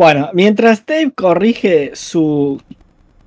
[0.00, 2.58] Bueno, mientras Dave corrige su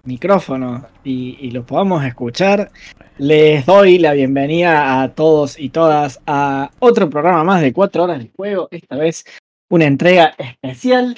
[0.05, 2.71] micrófono y, lo podamos escuchar,
[3.19, 8.17] les doy la bienvenida a todos y todas a otro programa más de cuatro horas
[8.23, 8.69] de juego.
[8.71, 9.23] Esta vez
[9.69, 11.15] una entrega especial.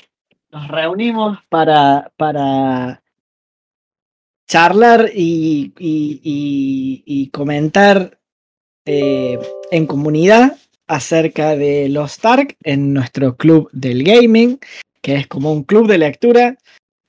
[0.52, 3.02] Nos reunimos para, para
[4.50, 8.20] charlar y, y- y- y comentar
[8.86, 9.40] eh,
[9.72, 14.60] en comunidad acerca de los Stark en nuestro club del gaming,
[15.06, 16.58] que es como un club de lectura,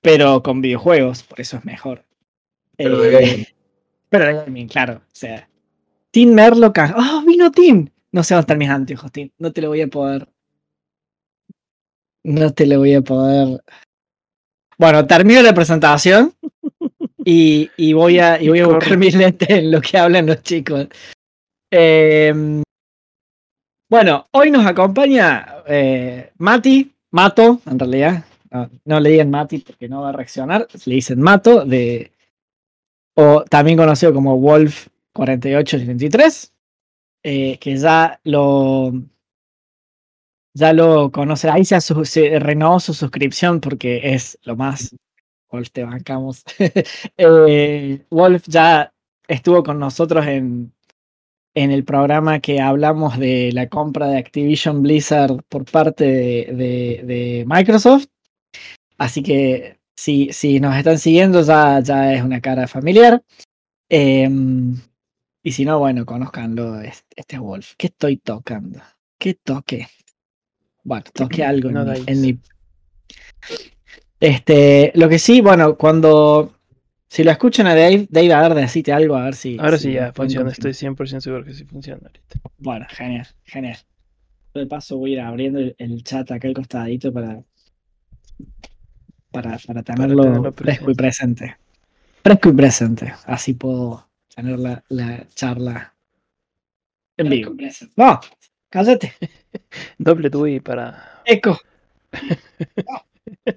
[0.03, 2.05] pero con videojuegos, por eso es mejor.
[2.77, 3.47] Pero de Eh, gaming.
[4.11, 4.97] pero de gaming, claro.
[4.97, 5.49] O sea,
[6.11, 6.75] Tim Merlo.
[6.75, 7.89] can- ¡Oh, vino Tim!
[8.13, 9.31] No sé dónde están mis anteojos, Tim.
[9.39, 10.29] No te lo voy a poder.
[12.23, 13.63] No te lo voy a poder.
[14.77, 16.35] Bueno, termino la presentación
[17.25, 20.43] y, y voy a, y voy a buscar mis lentes en lo que hablan los
[20.43, 20.89] chicos.
[21.71, 22.63] Eh,
[23.89, 28.25] bueno, hoy nos acompaña eh, Mati, Mato, en realidad.
[28.85, 30.69] No, le digan Mati porque no va a reaccionar.
[30.85, 32.13] Le dicen Mato, de,
[33.15, 36.53] o también conocido como Wolf 4873,
[37.23, 38.93] eh, que ya lo
[40.53, 41.49] ya lo conoce.
[41.49, 44.95] Ahí se, se renovó su suscripción porque es lo más.
[45.51, 46.45] Wolf, te bancamos.
[47.17, 48.93] Eh, Wolf ya
[49.27, 50.71] estuvo con nosotros en,
[51.57, 57.03] en el programa que hablamos de la compra de Activision Blizzard por parte de, de-
[57.05, 58.05] de Microsoft.
[58.99, 63.23] Así que si, si nos están siguiendo ya, ya es una cara familiar.
[63.89, 64.77] Em,
[65.43, 66.79] y si no, bueno, conozcanlo.
[66.81, 67.73] Este, este es Wolf.
[67.79, 68.81] ¿Qué estoy tocando?
[69.19, 69.89] ¿Qué toqué?
[70.85, 72.39] Bueno, toqué algo No en, mi, en mi-
[74.21, 76.53] Este, lo que sí, bueno, cuando.
[77.17, 79.57] Si lo escuchan a Dave, Dave, a ver, decite algo, a ver si.
[79.59, 82.41] Ahora si sí ya funciona, estoy 100% seguro que sí funciona ahorita.
[82.59, 83.79] Bueno, genial, genial.
[84.53, 87.43] De paso voy a ir abriendo el, el chat acá al costadito para,
[89.31, 91.57] para, para tenerlo, tenerlo fresco y presente.
[92.23, 93.15] Fresco y presente.
[93.25, 95.95] Así puedo tener la, la charla
[97.17, 97.57] en vivo.
[97.97, 98.21] No,
[98.69, 99.15] cállate.
[99.97, 101.23] Doble DUI para.
[101.25, 101.59] Eco.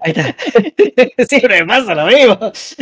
[0.00, 0.36] Ahí está.
[1.28, 2.38] Siempre me pasa lo mismo.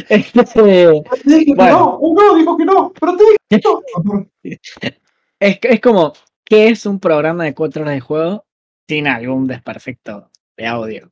[0.09, 1.99] Este, Bueno.
[2.01, 3.61] no, no, dijo que no, pero te dije que
[4.05, 4.27] no.
[5.41, 6.13] es, es como,
[6.45, 8.45] ¿qué es un programa de cuatro horas de juego
[8.89, 11.11] sin algún desperfecto de audio?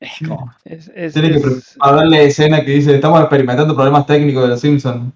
[0.00, 4.42] Es como, Es, es, Tiene que preparar la escena que dice, estamos experimentando problemas técnicos
[4.42, 5.12] de los Simpsons.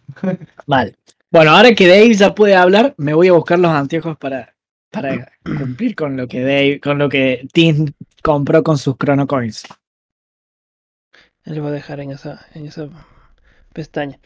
[0.66, 0.96] Mal.
[1.30, 4.54] Bueno, ahora que Dave ya puede hablar, me voy a buscar los anteojos para,
[4.90, 9.64] para cumplir con lo que Dave, con lo que Tim compró con sus Chrono Coins.
[11.44, 12.88] Le voy a dejar en esa, en esa
[13.72, 14.18] pestaña.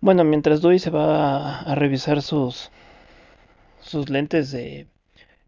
[0.00, 2.70] Bueno, mientras Dewey se va a, revisar sus,
[3.80, 4.86] sus lentes, eh,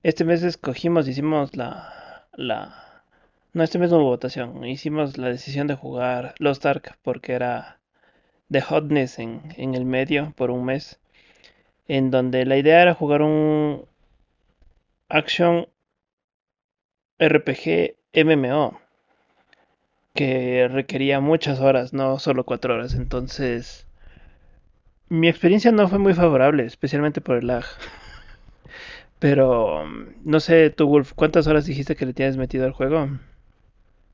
[0.03, 3.05] este mes escogimos, hicimos la, la...
[3.55, 4.65] No, este mes no hubo votación.
[4.65, 7.81] Hicimos la decisión de jugar Lost Ark porque era
[8.49, 11.01] de hotness en, en el medio por un mes.
[11.89, 13.85] En donde la idea era jugar un
[15.09, 15.67] action
[17.19, 18.81] RPG MMO
[20.15, 22.95] que requería muchas horas, no solo cuatro horas.
[22.95, 23.87] Entonces,
[25.09, 27.65] mi experiencia no fue muy favorable, especialmente por el lag.
[29.19, 29.85] Pero,
[30.25, 33.09] no sé, tú, Wolf, ¿cuántas horas dijiste que le tienes metido al juego?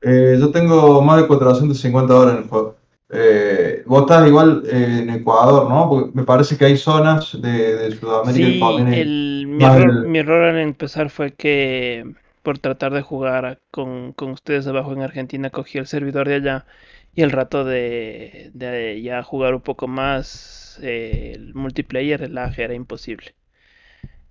[0.01, 2.75] Eh, yo tengo más de 450 horas en el juego.
[3.11, 5.89] Eh, vos estás igual eh, en Ecuador, ¿no?
[5.89, 9.87] Porque me parece que hay zonas de, de Sudamérica Sí, también hay- el, mi, error,
[9.89, 12.05] el- mi error al empezar fue que
[12.43, 16.65] por tratar de jugar con, con ustedes abajo en Argentina cogí el servidor de allá
[17.13, 22.57] y el rato de, de ya jugar un poco más eh, el multiplayer, el lag
[22.59, 23.35] era imposible.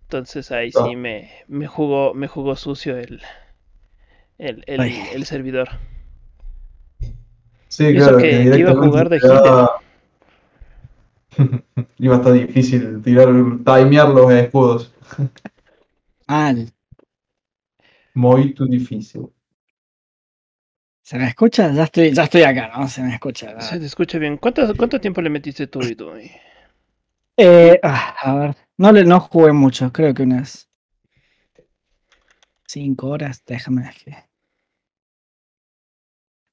[0.03, 0.85] Entonces ahí Ah.
[0.85, 3.23] sí me, me jugó, me jugó sucio el,
[4.39, 4.93] el, el, Ay.
[5.13, 5.69] el servidor.
[7.69, 9.81] Sí, claro, que iba a directamente jugar de da-
[11.99, 13.29] Iba a estar difícil tirar,
[13.65, 14.93] timear los escudos.
[16.29, 16.73] Mal.
[18.15, 19.29] Muy difícil.
[21.03, 21.73] ¿Se me escucha?
[21.73, 22.87] Ya estoy, ya estoy acá, ¿no?
[22.89, 23.59] Se me escucha.
[23.61, 24.37] Se te escucha bien.
[24.37, 26.11] ¿Cuánto, cuánto tiempo le metiste tú y tú?
[27.37, 30.69] Eh, ah, a ver, no, le, no jugué mucho, creo que unas
[32.67, 34.28] cinco horas, déjame ver que-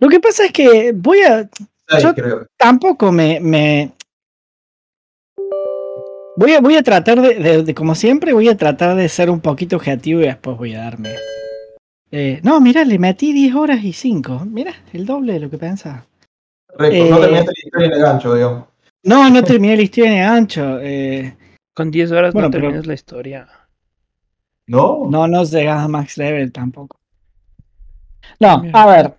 [0.06, 1.50] Lo que pasa es que voy a,
[2.00, 2.46] Yo- creo.
[2.58, 3.92] tampoco me, me...
[6.38, 9.32] Voy a, voy a tratar de, de- de, como siempre, voy a tratar de ser
[9.32, 11.16] un poquito objetivo y después voy a darme.
[12.12, 14.46] Eh, no, mira, le metí 10 horas y 5.
[14.46, 16.06] Mira, el doble de lo que pensaba.
[16.78, 18.66] Récord, no Eh, terminaste la historia en el gancho, digamos.
[19.06, 20.80] No, no terminé la historia en el gancho.
[20.82, 21.36] eh,
[21.74, 23.48] Con 10 horas Bueno, no pero- terminas la historia.
[24.68, 25.08] ¿No?
[25.10, 27.00] no, no llegas a max level tampoco.
[28.40, 28.84] No, Mira.
[28.84, 29.14] a ver.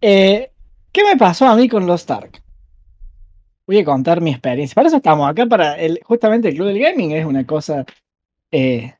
[0.00, 0.50] Eh,
[0.92, 2.42] ¿Qué me pasó a mí con los Stark?
[3.66, 4.74] Voy a contar mi experiencia.
[4.74, 7.84] Para eso estamos acá, para el, justamente el Club del Gaming es una cosa.
[8.50, 8.94] eh,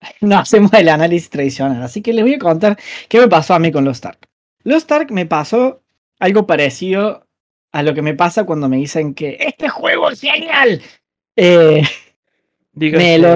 [0.20, 2.78] no hacemos el análisis tradicional, así que les voy a contar
[3.08, 4.18] qué me pasó a mí con los Stark.
[4.62, 5.82] Los Stark me pasó
[6.18, 7.26] algo parecido
[7.72, 10.82] a lo que me pasa cuando me dicen que este juego es genial.
[11.36, 11.82] Eh,
[12.72, 13.34] me lo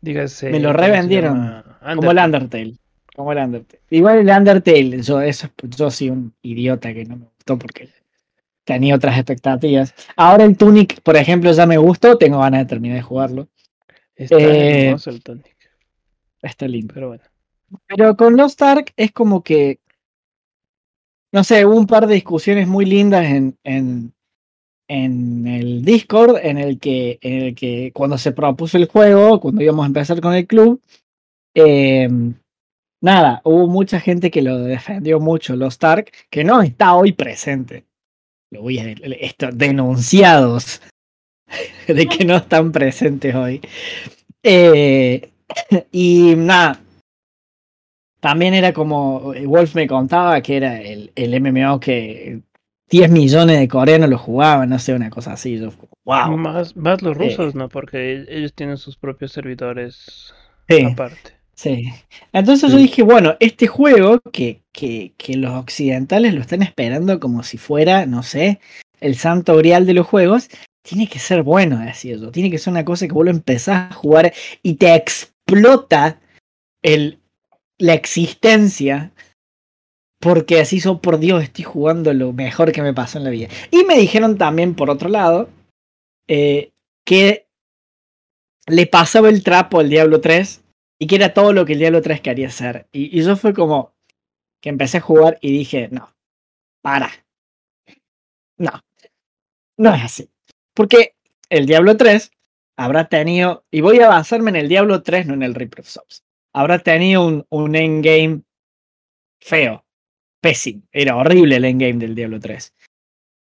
[0.00, 1.64] dígase, me lo ¿cómo se revendieron,
[1.96, 2.74] como el Undertale.
[3.18, 3.82] Como el Undertale.
[3.90, 7.88] Igual el Undertale, yo, eso, yo soy un idiota que no me gustó porque
[8.64, 9.92] tenía otras expectativas.
[10.14, 13.48] Ahora el Tunic, por ejemplo, ya me gustó, tengo ganas de terminar de jugarlo.
[14.14, 15.56] Está Eh, hermoso el Tonic,
[16.40, 16.94] Está lindo.
[16.94, 17.24] pero bueno.
[17.88, 19.80] Pero con Lost Ark es como que.
[21.32, 24.12] No sé, hubo un par de discusiones muy lindas en, en,
[24.86, 29.60] en el Discord, en el que, en el que cuando se propuso el juego, cuando
[29.60, 30.80] íbamos a empezar con el club,
[31.54, 32.08] eh,
[33.00, 37.84] nada, hubo mucha gente que lo defendió mucho, Lost Ark, que no está hoy presente.
[38.50, 38.90] Lo voy a
[39.20, 40.80] esto, denunciados
[41.86, 43.60] de que no están presentes hoy.
[44.42, 45.30] Eh,
[45.92, 46.80] y nada,
[48.20, 52.40] también era como eh, Wolf me contaba que era el, el MMO que
[52.90, 55.58] 10 millones de coreanos lo jugaban, no sé, una cosa así.
[55.58, 55.70] Yo,
[56.04, 56.36] wow.
[56.36, 57.20] Más, más los Eh.
[57.20, 57.68] rusos, ¿no?
[57.68, 60.34] Porque ellos tienen sus propios servidores
[60.68, 61.37] Sí, aparte.
[61.58, 61.92] Sí.
[62.32, 67.42] Entonces yo dije, bueno, este juego que, que, que los occidentales lo están esperando como
[67.42, 68.60] si fuera, no sé,
[69.00, 70.48] el santo grial de los juegos,
[70.82, 72.30] tiene que ser bueno, decía yo.
[72.30, 74.32] Tiene que ser una cosa que vos lo empezás a jugar
[74.62, 76.20] y te explota
[76.82, 77.18] el,
[77.76, 79.12] la existencia.
[80.20, 83.48] Porque así yo, por Dios, estoy jugando lo mejor que me pasó en la vida.
[83.70, 85.48] Y me dijeron también, por otro lado,
[86.26, 86.70] eh,
[87.04, 87.46] que
[88.66, 90.62] le pasaba el trapo al Diablo 3
[90.98, 92.88] y que era todo lo que el Diablo 3 quería hacer.
[92.92, 93.94] Y, y yo fue como
[94.60, 96.14] que empecé a jugar y dije, no,
[96.82, 97.10] para.
[98.56, 98.72] No,
[99.76, 100.30] no es así.
[100.74, 101.14] Porque
[101.48, 102.30] el Diablo 3
[102.76, 105.88] habrá tenido, y voy a basarme en el Diablo 3, no en el Reaper of
[105.88, 108.42] Souls, habrá tenido un, un endgame
[109.40, 109.84] feo,
[110.40, 110.82] pésimo.
[110.92, 112.74] Era horrible el endgame del Diablo 3.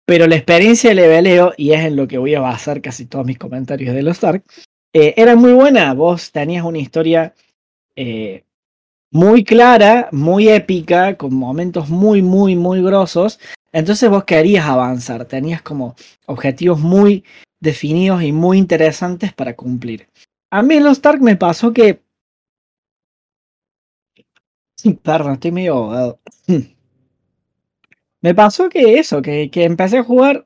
[0.05, 3.25] Pero la experiencia de leveleo, y es en lo que voy a basar casi todos
[3.25, 4.43] mis comentarios de los Dark,
[4.93, 5.93] eh, era muy buena.
[5.93, 7.33] Vos tenías una historia
[7.95, 8.43] eh,
[9.11, 13.39] muy clara, muy épica, con momentos muy, muy, muy grosos.
[13.71, 15.95] Entonces vos querías avanzar, tenías como
[16.25, 17.23] objetivos muy
[17.59, 20.07] definidos y muy interesantes para cumplir.
[20.49, 22.01] A mí en los Dark me pasó que...
[25.03, 26.19] Perdón, estoy medio.
[28.23, 30.45] Me pasó que eso, que, que empecé a jugar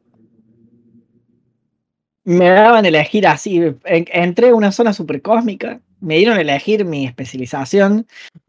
[2.26, 3.58] me daban elegir así.
[3.58, 5.80] en- entré a una zona super cósmica.
[6.02, 8.06] Me dieron a elegir mi especialización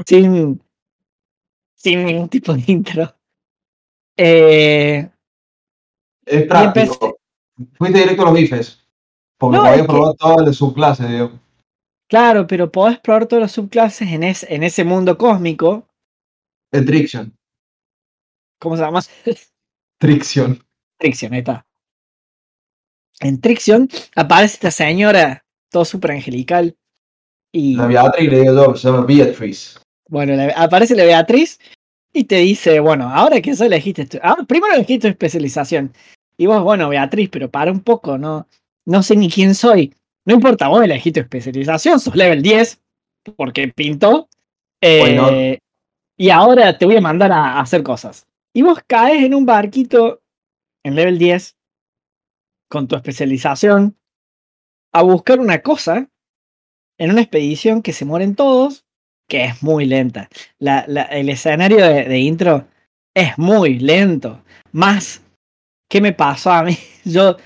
[0.06, 0.60] sin,
[1.74, 3.14] sin ningún tipo de intro.
[4.16, 5.08] Eh,
[6.24, 7.18] Es práctico.
[7.74, 8.82] Fuiste directo a los bifes.
[9.38, 11.32] Porque No, podías que- probar todas las subclases, digo.
[12.08, 15.86] claro, pero podés explorar todas las subclases en, es- en ese mundo cósmico.
[16.72, 17.36] El Triction.
[18.58, 19.00] ¿Cómo se llama?
[20.00, 20.62] Triction.
[20.98, 21.65] Trixion, ahí está.
[23.20, 26.76] En Trixion aparece esta señora, todo súper angelical.
[27.52, 29.78] Y La Beatriz le digo se llama Beatrice.
[30.08, 31.58] bueno, la- aparece la Beatriz
[32.12, 35.92] y te dice, bueno, ahora que ya elegiste, tu- ahora primero elegiste tu especialización.
[36.36, 38.46] Y vos, bueno, Beatriz, pero para un poco, no,
[38.86, 39.94] no sé ni quién soy.
[40.26, 42.82] No importa, vos elegiste tu especialización, sos level 10,
[43.36, 44.28] porque pintó.
[44.82, 45.58] Eh,
[46.18, 48.26] y ahora te voy a mandar a, a hacer cosas.
[48.54, 50.20] Y vos caes en un barquito
[50.84, 51.55] en level 10
[52.68, 53.96] con tu especialización
[54.92, 56.08] a buscar una cosa
[56.98, 58.84] en una expedición que se mueren todos,
[59.28, 60.28] que es muy lenta.
[60.58, 62.66] La- la- el escenario de, de intro
[63.14, 64.42] es muy lento.
[64.72, 65.22] Más,
[65.90, 66.76] ¿qué me pasó a mí?
[67.04, 67.36] Yo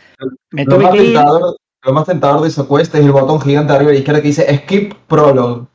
[0.50, 1.14] me Lo tuve más, que ir.
[1.14, 4.20] tentador, lo más tentador de esa quest es el botón gigante arriba a la izquierda
[4.22, 5.66] que dice Skip Prologue.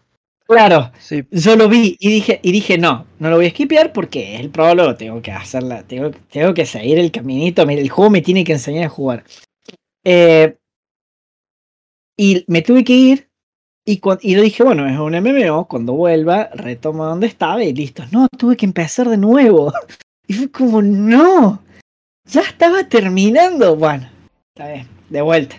[0.48, 3.92] Claro, Sí, yo lo vi y dije, y dije, no, no lo voy a skipear
[3.92, 8.12] porque es el prólogo, tengo que hacerla, tengo, tengo que seguir el caminito, el juego
[8.12, 9.24] me tiene que enseñar a jugar.
[10.04, 10.56] Eh,
[12.16, 13.30] y me tuve que ir
[13.88, 18.04] y, y yo dije, bueno, es un MMO, cuando vuelva, retomo donde estaba y listo.
[18.12, 19.72] No, tuve que empezar de nuevo.
[20.28, 21.62] Y fue como, no,
[22.26, 23.76] ya estaba terminando.
[23.76, 24.10] Bueno,
[24.50, 25.56] está bien, de vuelta.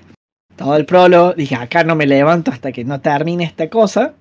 [0.56, 4.14] Todo el prólogo, dije, acá no me levanto hasta que no termine esta cosa.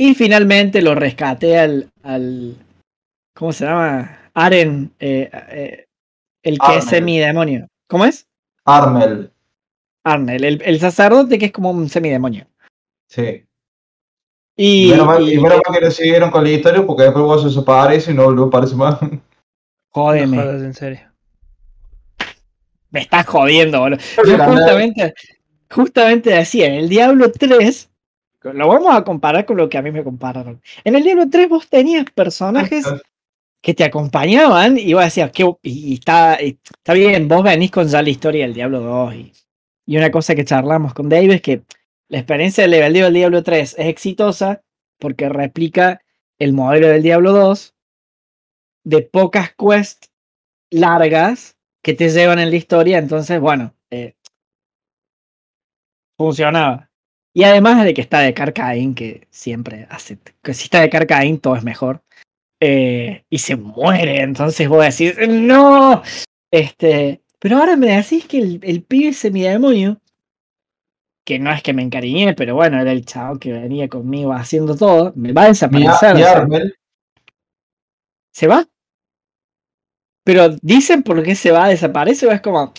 [0.00, 2.56] Y finalmente lo rescaté al, al
[3.34, 4.30] ¿cómo se llama?
[4.32, 5.86] Aren, eh, eh,
[6.44, 6.88] el que es Arnel.
[6.88, 7.66] semidemonio.
[7.88, 8.24] ¿Cómo es?
[8.64, 9.32] Armel.
[10.04, 12.46] Arnel, el, el sacerdote que es como un semidemonio.
[13.08, 13.44] Sí.
[14.56, 18.14] Y, menos mal, que le siguieron con la historia porque después vos se desaparece y
[18.14, 19.00] no, no parece más.
[19.90, 20.36] Jódeme.
[20.36, 21.00] No en serio.
[22.90, 23.98] Me estás jodiendo, boludo.
[24.24, 25.14] Yo justamente,
[25.68, 27.90] justamente decía, en el Diablo 3,
[28.42, 30.60] lo vamos a comparar con lo que a mí me compararon.
[30.84, 32.86] En el Diablo 3 vos tenías personajes
[33.60, 38.02] que te acompañaban y vos decías, que y está, está bien, vos venís con ya
[38.02, 39.32] la historia del Diablo 2 y,
[39.86, 41.62] y una cosa que charlamos con Dave es que
[42.08, 44.62] la experiencia del level del Diablo 3 es exitosa
[44.98, 46.00] porque replica
[46.38, 47.74] el modelo del Diablo 2
[48.84, 50.10] de pocas quests
[50.70, 54.14] largas que te llevan en la historia, entonces, bueno, eh,
[56.16, 56.87] funcionaba.
[57.38, 61.38] Y además de que está de Carcaín, que siempre hace, que si está de Carcaín
[61.38, 62.02] todo es mejor.
[62.58, 66.02] Eh, y se muere, entonces vos decís, no,
[66.50, 70.00] este, pero ahora me decís que el, el pibe semidemonio,
[71.24, 74.76] que no es que me encariñé, pero bueno, era el chavo que venía conmigo haciendo
[74.76, 76.16] todo, me va a desaparecer.
[78.32, 78.66] ¿Se va?
[80.24, 82.74] Pero dicen por qué se va, desaparece o es como,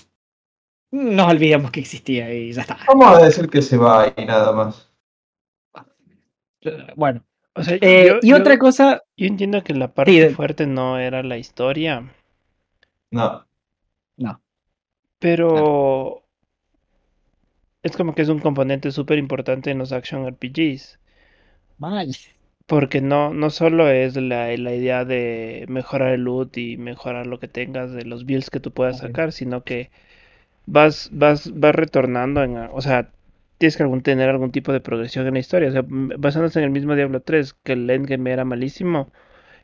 [0.92, 2.78] nos olvidamos que existía y ya está.
[2.88, 4.90] Vamos a decir que se va y nada más.
[6.96, 7.24] Bueno.
[7.54, 9.04] O sea, eh, y otra cosa.
[9.18, 12.12] Yo entiendo que la parte fuerte no era la historia.
[13.12, 13.46] No.
[14.18, 14.42] No.
[15.20, 16.24] Pero
[17.82, 21.00] es como que es un componente súper importante en los action RPGs.
[21.78, 22.16] Mal.
[22.66, 27.40] Porque no, no solo es la, la, idea de mejorar el loot y mejorar lo
[27.40, 29.90] que tengas de los builds que tú puedas sacar, sino que
[30.70, 33.10] vas, vas, vas retornando en, o sea,
[33.58, 35.70] tienes que algún, tener algún tipo de progresión en la historia.
[35.70, 39.12] O sea, basándose en el mismo Diablo 3, que el endgame era malísimo.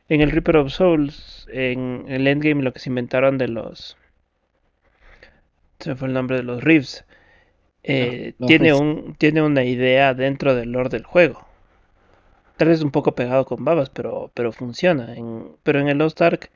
[0.08, 3.96] En el Reaper of Souls, en el endgame lo que se inventaron de los
[5.80, 7.04] se fue el nombre de los riffs.
[7.82, 11.46] Eh, tiene, un, tiene una idea dentro del lore del juego.
[12.56, 15.14] Tal vez un poco pegado con babas, pero, pero funciona.
[15.62, 16.50] pero en el Lost Ark,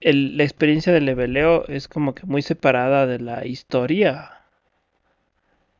[0.00, 4.30] la experiencia del leveleo es como que muy separada de la historia.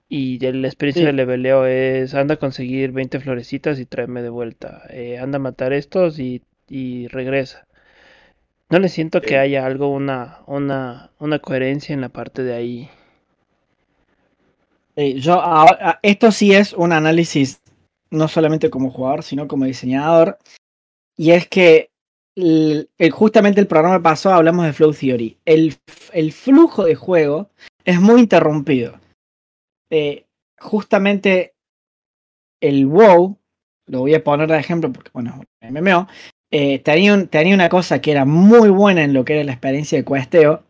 [0.08, 4.82] Y la experiencia del leveleo es anda a conseguir 20 florecitas y tráeme de vuelta.
[4.90, 7.66] Eh, anda a matar estos y, y regresa.
[8.70, 12.90] No le siento que haya algo, una, una, una coherencia en la parte de ahí.
[14.96, 15.42] yo,
[16.02, 17.60] esto sí es un análisis,
[18.10, 20.38] no solamente como jugador, sino como diseñador.
[21.16, 21.89] Y es que
[23.12, 25.38] justamente el programa pasado hablamos de Flow Theory.
[25.44, 25.72] El,
[26.32, 27.50] flujo de juego
[27.84, 28.98] es muy interrumpido.
[29.90, 30.26] Eh,
[30.58, 31.54] justamente
[32.60, 33.38] el WoW,
[33.86, 36.06] lo voy a poner de ejemplo porque, bueno, MMO,
[36.52, 39.98] eh, tenía, tenía, una cosa que era muy buena en lo que era la experiencia
[39.98, 40.64] de questeo,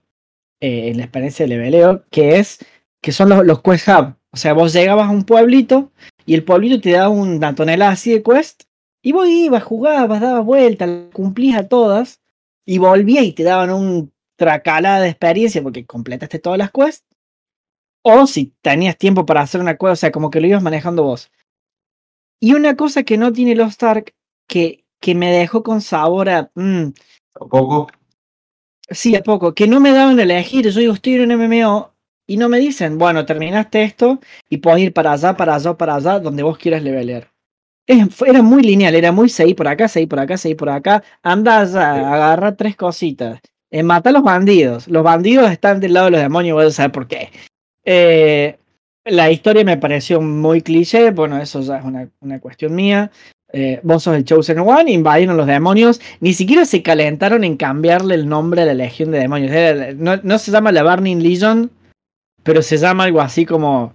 [0.60, 2.64] eh, en la experiencia de leveleo, que es
[3.02, 4.14] que son los, quest hub.
[4.32, 5.90] O sea, vos llegabas a un pueblito
[6.26, 8.64] y el pueblito te daba una tonelada así de quest
[9.02, 12.21] y vos ibas, jugabas, dabas vueltas, cumplías a todas
[12.66, 17.07] y volvías y te daban un tracalada de experiencia porque completaste todas las quests.
[18.02, 21.02] O si tenías tiempo para hacer una quest, o sea, como que lo ibas manejando
[21.02, 21.30] vos.
[22.40, 24.14] Y una cosa que no tiene los Stark,
[24.47, 26.50] que que me dejó con sabor a.
[26.54, 26.88] Mm,
[27.35, 27.88] ¿A poco?
[28.90, 29.54] Sí, a poco.
[29.54, 30.69] Que no me daban a elegir.
[30.69, 31.95] Yo digo, estoy en un MMO
[32.26, 35.97] y no me dicen, bueno, terminaste esto y puedes ir para allá, para allá, para
[35.97, 37.33] allá, donde vos quieras levelear.
[37.90, 41.02] Era muy lineal, era muy seguir por acá, seguir por acá, seguir por acá.
[41.23, 43.40] Anda allá, agarra tres cositas.
[43.70, 44.87] Eh, mata a los bandidos.
[44.87, 47.30] Los bandidos están del lado de los demonios, voy a saber por qué.
[47.85, 48.59] Eh,
[49.04, 53.11] la historia me pareció muy cliché, bueno, eso ya es una, una cuestión mía.
[53.52, 58.14] Eh, vos sos el Chosen One, invadieron los demonios, ni siquiera se calentaron en cambiarle
[58.14, 59.97] el nombre a la Legión de Demonios.
[59.97, 61.70] no, se llama la Burning Legion,
[62.44, 63.92] pero se llama algo así como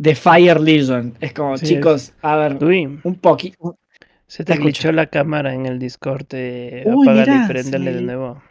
[0.00, 1.16] The Fire Legion.
[1.20, 3.78] Es como, chicos, a ver, un poquito.
[4.26, 8.42] Se te, escuchó la cámara en el Discord, eh, y prendele de nuevo.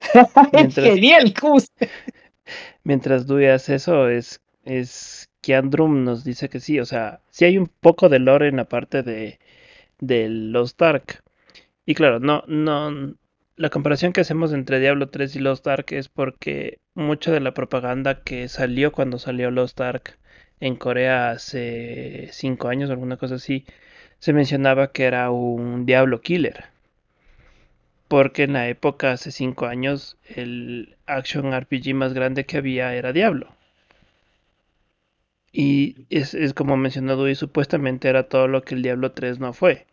[0.52, 1.34] mientras, Genial,
[2.84, 7.56] Mientras Dewey hace eso, es, es Kiandrum nos dice que sí, o sea, sí hay
[7.56, 9.38] un poco de lore en la parte de,
[10.00, 11.22] de Lost Dark.
[11.86, 13.14] Y claro, no, no,
[13.56, 17.54] la comparación que hacemos entre Diablo 3 y Lost Dark es porque mucha de la
[17.54, 20.18] propaganda que salió cuando salió Lost Dark
[20.60, 23.64] en Corea hace 5 años o alguna cosa así,
[24.18, 26.66] se mencionaba que era un Diablo Killer.
[28.08, 33.12] Porque en la época, hace 5 años, el action RPG más grande que había era
[33.12, 33.48] Diablo.
[35.52, 39.52] Y es, es como mencionado y supuestamente era todo lo que el Diablo 3 no
[39.52, 39.86] fue.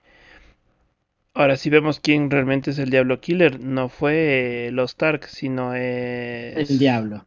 [1.34, 6.70] Ahora, si vemos quién realmente es el Diablo Killer, no fue los Stark, sino es...
[6.72, 7.26] El Diablo.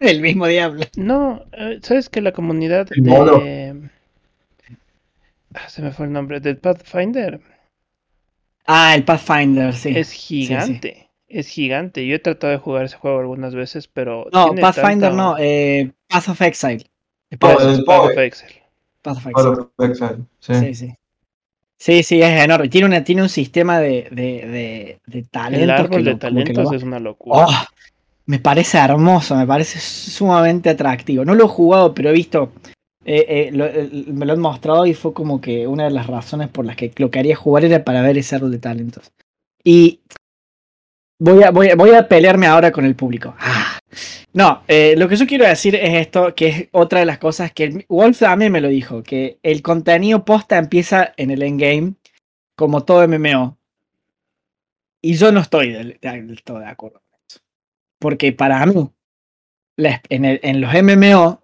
[0.00, 0.84] El mismo Diablo.
[0.96, 3.90] No, eh, sabes que la comunidad de...
[5.54, 7.40] ah, se me fue el nombre, del Pathfinder.
[8.66, 9.92] Ah, el Pathfinder, sí.
[9.96, 11.10] Es gigante.
[11.26, 12.06] Es gigante.
[12.06, 14.26] Yo he tratado de jugar ese juego algunas veces, pero.
[14.32, 16.84] No, Pathfinder no, eh, Path of Exile.
[17.38, 18.62] Path, of Exile.
[19.02, 20.18] Path of Exile.
[20.40, 20.54] Sí.
[20.54, 20.94] sí, sí.
[21.78, 22.68] Sí, es enorme.
[22.68, 25.62] Tiene, una, tiene un sistema de, de, de, talentos.
[25.62, 27.46] El árbol de talentos es una locura.
[27.46, 27.64] Oh,
[28.28, 31.24] me parece hermoso, me parece sumamente atractivo.
[31.24, 32.52] No lo he jugado, pero he visto
[33.06, 36.66] eh, eh, me lo han mostrado y fue como que una de las razones por
[36.66, 39.12] las que lo quería jugar era para ver ese árbol de talentos.
[39.64, 40.00] Y
[41.18, 43.34] voy a, voy a pelearme ahora con el público.
[43.38, 43.78] Ah.
[44.34, 47.50] No, eh, lo que yo quiero decir es esto, que es otra de las cosas
[47.50, 51.94] que Wolf también me lo dijo, que el contenido posta empieza en el endgame,
[52.54, 53.56] como todo MMO.
[55.00, 55.98] Y yo no estoy del,
[56.44, 57.00] todo de acuerdo.
[57.98, 58.90] Porque para mí,
[59.76, 61.42] en, en los MMO,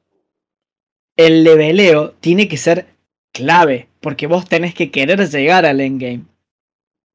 [1.16, 2.86] el leveleo tiene que ser
[3.32, 6.24] clave, porque vos tenés que querer llegar al endgame.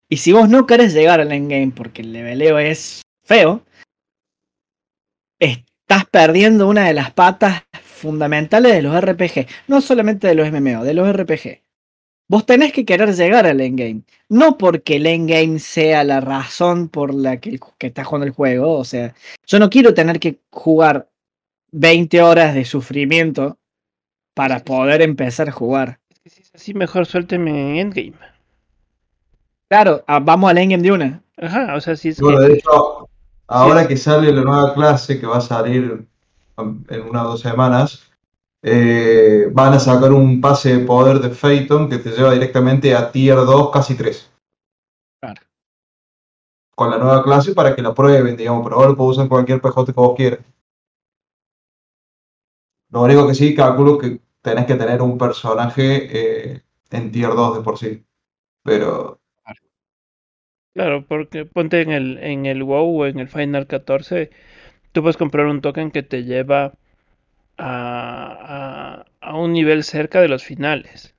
[0.10, 3.64] Y si vos no querés llegar al endgame porque el leveleo es feo,
[5.40, 9.48] estás perdiendo una de las patas fundamentales de los RPG.
[9.68, 11.62] No solamente de los MMO, de los RPG.
[12.30, 14.04] Vos tenés que querer llegar al endgame.
[14.30, 18.78] No porque el endgame sea la razón por la que, que estás jugando el juego.
[18.78, 19.16] O sea,
[19.48, 21.10] yo no quiero tener que jugar
[21.72, 23.58] 20 horas de sufrimiento
[24.36, 26.00] para poder empezar a jugar.
[26.12, 28.14] Es que si es así, mejor suélteme en Endgame.
[29.68, 31.24] Claro, ah, vamos al Endgame de una.
[31.36, 33.10] Ajá, o sea, si es bueno, de hecho,
[33.48, 36.06] ahora que sale la nueva clase, que va a salir
[36.58, 38.09] en unas dos semanas,
[38.62, 43.12] eh, van a sacar un pase de poder de Phaeton que te lleva directamente a
[43.12, 44.32] Tier 2, casi 3.
[45.22, 45.42] Claro.
[46.76, 49.30] Con la nueva clase para que la prueben, digamos, pero ahora lo puedo usar en
[49.30, 50.40] cualquier PJ que vos quieras.
[52.92, 57.58] Lo único que sí, calculo que tenés que tener un personaje eh, en tier 2
[57.58, 58.04] de por sí.
[58.64, 59.20] Pero.
[60.74, 64.30] Claro, porque ponte en el, en el WoW o en el Final 14,
[64.92, 66.74] tú puedes comprar un token que te lleva
[67.60, 71.14] a, a, un nivel cerca de los finales.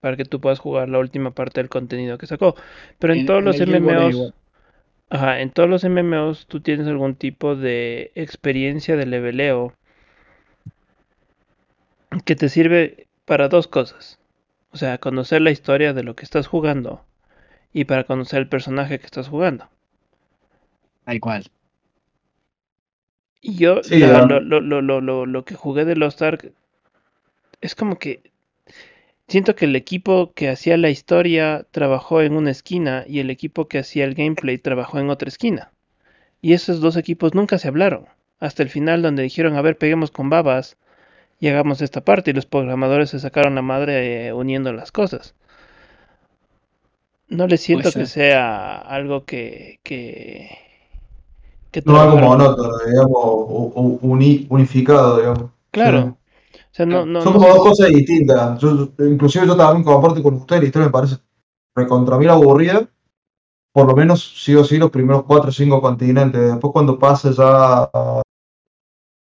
[0.00, 2.56] Para que tú puedas jugar la última parte del contenido que sacó.
[2.98, 4.34] Pero en, todos los MMOs.
[5.10, 9.72] Ajá, en todos los MMOs tú tienes algún tipo de experiencia de leveleo
[12.24, 14.18] que te sirve para dos cosas.
[14.72, 17.04] O sea, conocer la historia de lo que estás jugando
[17.72, 19.68] y para conocer el personaje que estás jugando.
[21.04, 21.44] Tal cual.
[23.46, 26.52] Y yo lo, lo, lo, lo, que jugué de Lost Ark
[27.60, 28.22] es como que
[29.28, 33.68] siento que el equipo que hacía la historia trabajó en una esquina y el equipo
[33.68, 35.72] que hacía el gameplay trabajó en otra esquina.
[36.40, 38.06] Y esos dos equipos nunca se hablaron.
[38.40, 40.78] Hasta el final donde dijeron, a ver, peguemos con babas
[41.38, 45.34] llegamos a esta parte y los programadores se sacaron la madre eh, uniendo las cosas.
[47.28, 49.80] No le siento que sea algo que...
[49.82, 50.48] que,
[51.84, 55.44] no algo monótono, digamos, unificado, digamos.
[55.70, 56.16] Claro.
[56.70, 56.90] Son
[57.22, 58.62] como dos cosas distintas.
[58.98, 61.16] inclusive yo también comparto con usted, la historia me parece
[61.74, 62.88] recontra mil aburrida.
[63.72, 66.40] Por lo menos sí o sí los primeros cuatro o cinco continentes.
[66.40, 67.90] Después cuando pase ya...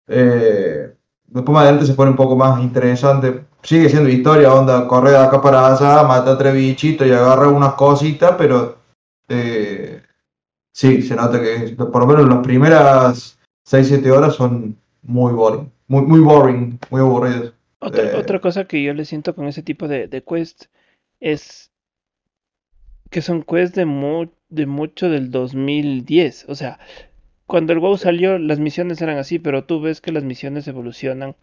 [0.07, 0.95] Eh,
[1.29, 3.45] Después más adelante se pone un poco más interesante.
[3.63, 7.49] Sigue siendo historia, onda, corre de acá para allá, mata a tres bichitos y agarra
[7.49, 8.79] unas cositas, pero
[9.29, 9.78] eh,
[10.79, 13.37] sí, se nota que por lo menos las primeras
[13.69, 15.73] 6-7 horas son muy boring.
[15.89, 17.53] Muy, muy boring, muy aburridas.
[17.81, 20.71] Otra, eh, otra cosa que yo le siento con ese tipo de, de quests
[21.19, 21.73] es
[23.11, 26.47] que son quests de, de mucho del 2010.
[26.49, 26.79] O sea,
[27.47, 31.35] cuando el WoW salió, las misiones eran así, pero tú ves que las misiones evolucionan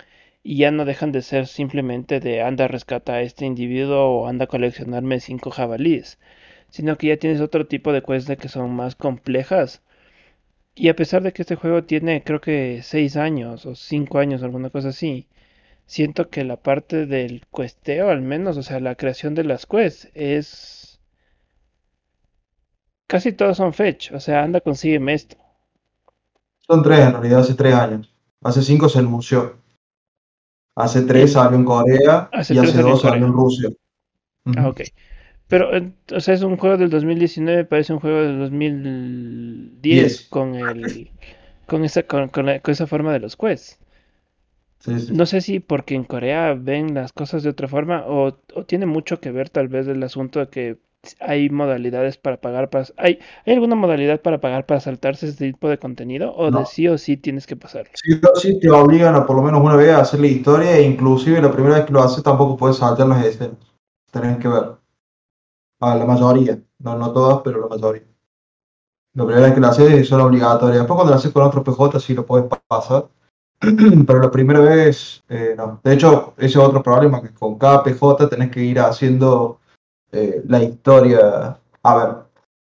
[0.43, 4.45] y ya no dejan de ser simplemente de anda rescata a este individuo o anda
[4.45, 6.19] a coleccionarme cinco jabalíes,
[6.75, 9.81] sino que ya tienes otro tipo de quests que son más complejas.
[10.75, 14.43] Y a pesar de que este juego tiene creo que seis años o cinco años,
[14.43, 15.29] alguna cosa así,
[15.85, 20.09] siento que la parte del cuesteo al menos, o sea, la creación de las quests
[20.15, 20.99] es...
[23.07, 25.37] Casi todos son fetch, o sea, anda, consígueme esto.
[26.59, 28.13] Son tres en realidad, hace tres años.
[28.41, 29.59] Hace cinco se anunció.
[30.75, 33.69] Hace tres salió en Corea y hace dos salió en Rusia.
[34.57, 34.81] Ah, ok.
[35.47, 35.69] Pero,
[36.13, 41.11] o sea, es un juego del 2019, parece un juego del 2010 con el
[41.67, 43.79] con esa con, esa forma de los quests.
[45.11, 48.85] No sé si porque en Corea ven las cosas de otra forma o, o, tiene
[48.85, 50.77] mucho que ver tal vez el asunto de que
[51.19, 55.69] hay modalidades para pagar para hay, ¿hay alguna modalidad para pagar para saltarse este tipo
[55.69, 57.91] de contenido o de sí o sí tienes que pasarlo?
[57.95, 60.77] Sí o sí te obligan a por lo menos una vez a hacer la historia
[60.77, 63.57] e inclusive la primera vez que lo haces tampoco puedes saltar las escenas.
[64.11, 64.84] tenés que ver.
[65.85, 68.07] A la mayoría, no, no todas, pero la mayoría.
[69.13, 70.79] La primera vez que lo haces son obligatorias.
[70.79, 73.07] Después cuando lo haces con otros PJ sí lo puedes pasar.
[74.07, 75.79] pero la primera vez eh, no.
[75.83, 79.59] De hecho, ese es otro problema, que con cada PJ tenés que ir haciendo
[80.11, 81.59] eh, la historia.
[81.83, 82.15] A ver,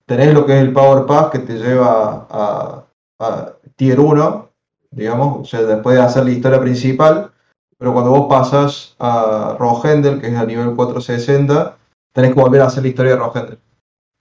[0.06, 2.84] tenés lo que es el Power Pass que te lleva a,
[3.20, 4.50] a Tier 1,
[4.92, 7.32] digamos, o sea, después de hacer la historia principal,
[7.78, 11.78] pero cuando vos pasas a Rohendel, que es a nivel 460,
[12.14, 13.60] tenés que volver a hacer la historia de Rohendel.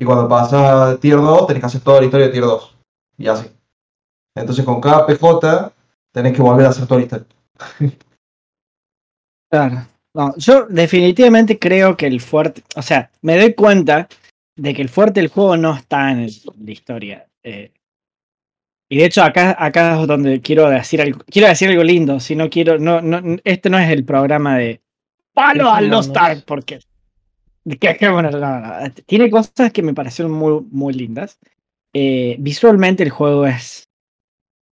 [0.00, 0.62] Y cuando pasas
[0.94, 2.76] a Tier 2, tenés que hacer toda la historia de Tier 2.
[3.18, 3.48] Y así.
[4.34, 5.72] Entonces con cada PJ
[6.12, 7.26] tenés que volver a hacer toda la historia.
[9.50, 9.86] Claro.
[10.14, 14.08] No, yo definitivamente creo que el fuerte, o sea, me doy cuenta
[14.56, 17.26] de que el fuerte del juego no está en el- la historia.
[17.44, 17.70] eh.
[18.90, 22.36] y de hecho acá, acá es donde quiero decir algo, quiero decir algo lindo, si
[22.36, 24.80] no quiero, no, no, este no es el programa de
[25.34, 26.06] palo al no Déjanos.
[26.08, 26.91] Stark, porque que, que,
[29.06, 31.38] tiene cosas que me parecieron muy, muy lindas.
[31.94, 33.88] Eh, visualmente el juego es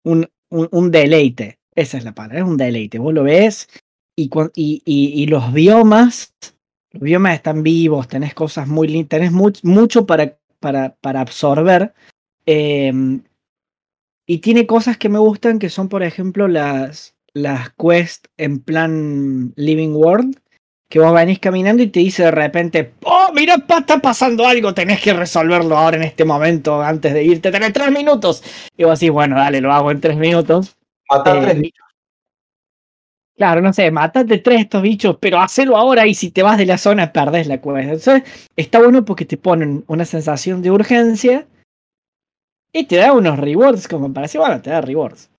[0.04, 2.98] un, un, deleite, esa es la palabra, es un deleite.
[2.98, 3.68] Vos lo ves
[4.16, 6.34] y, y, y los biomas,
[6.92, 11.94] los biomas están vivos, tenés cosas muy lindas, tenés much- mucho para, para, para absorber.
[12.46, 13.22] em,
[14.26, 19.52] y tiene cosas que me gustan, que son, por ejemplo, las, las quests en plan
[19.56, 20.40] Living World,
[20.90, 24.74] que vos venís caminando y te dice de repente, oh, mira, pa, está pasando algo,
[24.74, 28.42] tenés que resolverlo ahora en este momento, antes de irte, tenés tres minutos.
[28.76, 30.76] Y vos decís, bueno, dale, lo hago en tres minutos.
[31.08, 31.86] Matar Eh, tres bichos.
[33.36, 36.58] Claro, no sé, matate tres de estos bichos, pero hacelo ahora y si te vas
[36.58, 37.76] de la zona perdés la quest.
[37.76, 38.22] Entonces,
[38.56, 41.46] está bueno porque te ponen una sensación de urgencia
[42.72, 45.30] y te da unos rewards, como me pareció, bueno, te da rewards.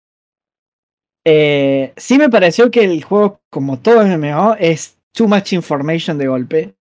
[1.26, 6.28] Eh, sí me pareció que el juego, como todo MMO, es too much information de
[6.28, 6.76] golpe.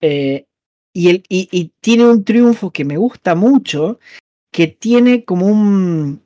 [0.00, 0.46] Eh,
[0.92, 3.98] y, el, y, y tiene un triunfo que me gusta mucho,
[4.52, 6.22] que tiene como un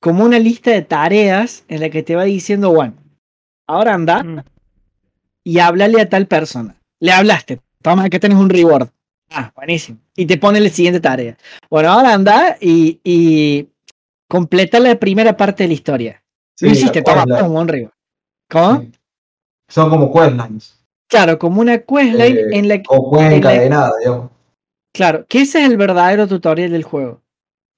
[0.00, 2.94] como una lista de tareas en la que te va diciendo, bueno,
[3.66, 4.40] ahora anda Mm.
[5.44, 6.76] y háblale a tal persona.
[7.00, 8.88] Le hablaste, toma que tenés un reward.
[9.30, 9.98] Ah, buenísimo.
[10.14, 11.36] Y te pone la siguiente tarea.
[11.70, 13.68] Bueno, ahora anda y, y
[14.28, 16.22] completa la primera parte de la historia.
[16.56, 17.92] Sí, Lo hiciste, la toma, pum, un reward.
[18.48, 18.80] ¿Cómo?
[18.82, 18.92] Sí.
[19.68, 20.78] Son como questlines.
[21.08, 24.30] Claro, como una questline Eh, en la que O cuenta en la- de nada, digamos.
[24.92, 27.20] Claro, que ese es el verdadero tutorial del juego.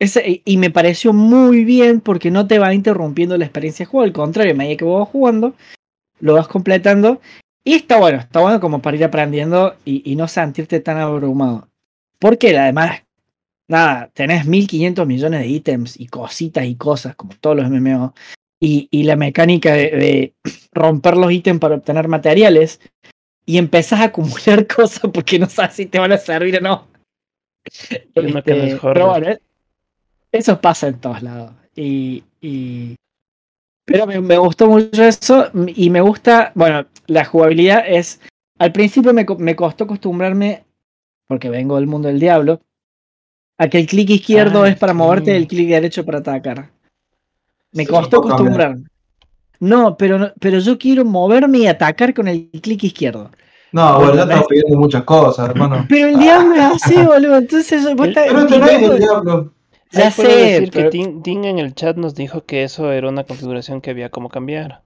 [0.00, 3.90] Ese, y, y me pareció muy bien porque no te va interrumpiendo la experiencia de
[3.90, 5.54] juego, al contrario, a medida que vos vas jugando,
[6.20, 7.20] lo vas completando.
[7.64, 11.68] Y está bueno, está bueno como para ir aprendiendo y, y no sentirte tan abrumado.
[12.20, 13.02] Porque además,
[13.68, 18.14] nada, tenés 1500 millones de ítems y cositas y cosas, como todos los MMO.
[18.60, 20.34] Y, y la mecánica de, de
[20.72, 22.80] romper los ítems para obtener materiales.
[23.46, 26.88] Y empezás a acumular cosas porque no sabes si te van a servir o no.
[28.38, 28.52] Este,
[28.94, 29.26] pero bueno,
[30.32, 31.52] eso pasa en todos lados.
[31.74, 32.94] Y, y-
[33.86, 38.20] pero me, me gustó mucho eso y me gusta, bueno, la jugabilidad es,
[38.58, 40.64] al principio me, me costó acostumbrarme,
[41.26, 42.60] porque vengo del mundo del diablo,
[43.58, 46.70] a que el clic izquierdo Ah, es para moverte y el clic derecho para atacar.
[47.72, 48.84] Me Sí, costó acostumbrarme.
[49.60, 53.30] No, pero no- pero yo quiero moverme y atacar con el clic izquierdo.
[53.72, 55.84] No, bueno, ya Bueno, estamos pidiendo muchas cosas, hermano.
[55.90, 57.36] Pero el diablo es así, boludo.
[57.36, 59.52] Entonces, vos estás- Pero no es el diablo.
[59.90, 63.08] Ya sé, decir pero- que Ting, Ting en el chat nos dijo que eso era
[63.08, 64.82] una configuración que había como cambiar.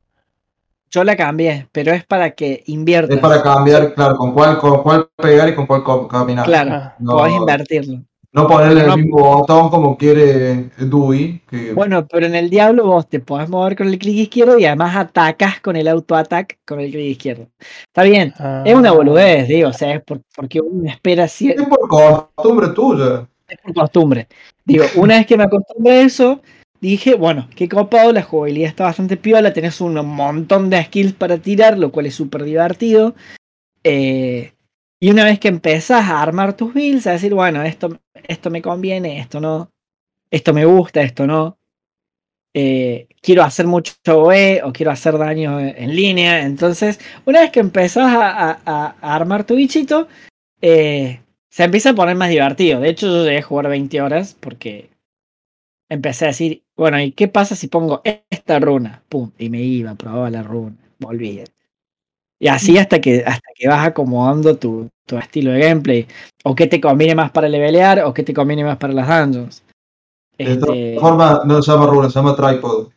[0.91, 3.15] Yo la cambié, pero es para que inviertas.
[3.17, 6.45] Es para cambiar, claro, con cuál, con cuál pegar y con cuál caminar.
[6.45, 6.93] Claro.
[6.99, 8.03] No, podés invertirlo.
[8.33, 8.95] No ponerle No.
[8.95, 11.41] el mismo botón como quiere Dewey.
[11.51, 14.65] Que, Bueno, pero en el Diablo vos te podés mover con el clic izquierdo y
[14.65, 17.49] además atacas con el auto-attack con el clic izquierdo.
[17.87, 18.33] Está bien,
[18.65, 18.93] es una Ah.
[18.93, 23.27] boludez, digo, o sea, es por- porque uno espera si es por costumbre tuya.
[23.49, 24.29] es por costumbre.
[24.65, 26.41] Digo, una vez que me acostumbré a eso,
[26.81, 31.37] dije, bueno, qué copado, la jugabilidad está bastante piola, tenés un montón de skills para
[31.37, 33.15] tirar, lo cual es súper divertido.
[33.85, 34.53] Eh,
[35.03, 38.63] y una vez que empezás a armar tus builds, a decir, bueno, esto, esto me
[38.63, 39.73] conviene, esto no,
[40.31, 41.59] esto me gusta, esto no.
[42.55, 46.43] Eh, quiero hacer mucho OE o quiero hacer daño en línea.
[46.43, 50.07] Entonces, una vez que empezás a, armar tu bichito,
[50.61, 52.79] eh, se empieza a poner más divertido.
[52.79, 54.89] De hecho, yo llegué a jugar 20 horas porque
[55.89, 59.03] empecé a decir, bueno, ¿y qué pasa si pongo esta runa?
[59.09, 61.43] Pum, y me iba, probaba la runa, volvía.
[62.43, 66.09] Y así hasta que, hasta que vas acomodando tu, tu estilo de gameplay.
[66.43, 69.63] O qué te conviene más para levelear o qué te conviene más para las dungeons.
[70.37, 72.89] De Este, todas formas, no se llama runa, se llama tripod.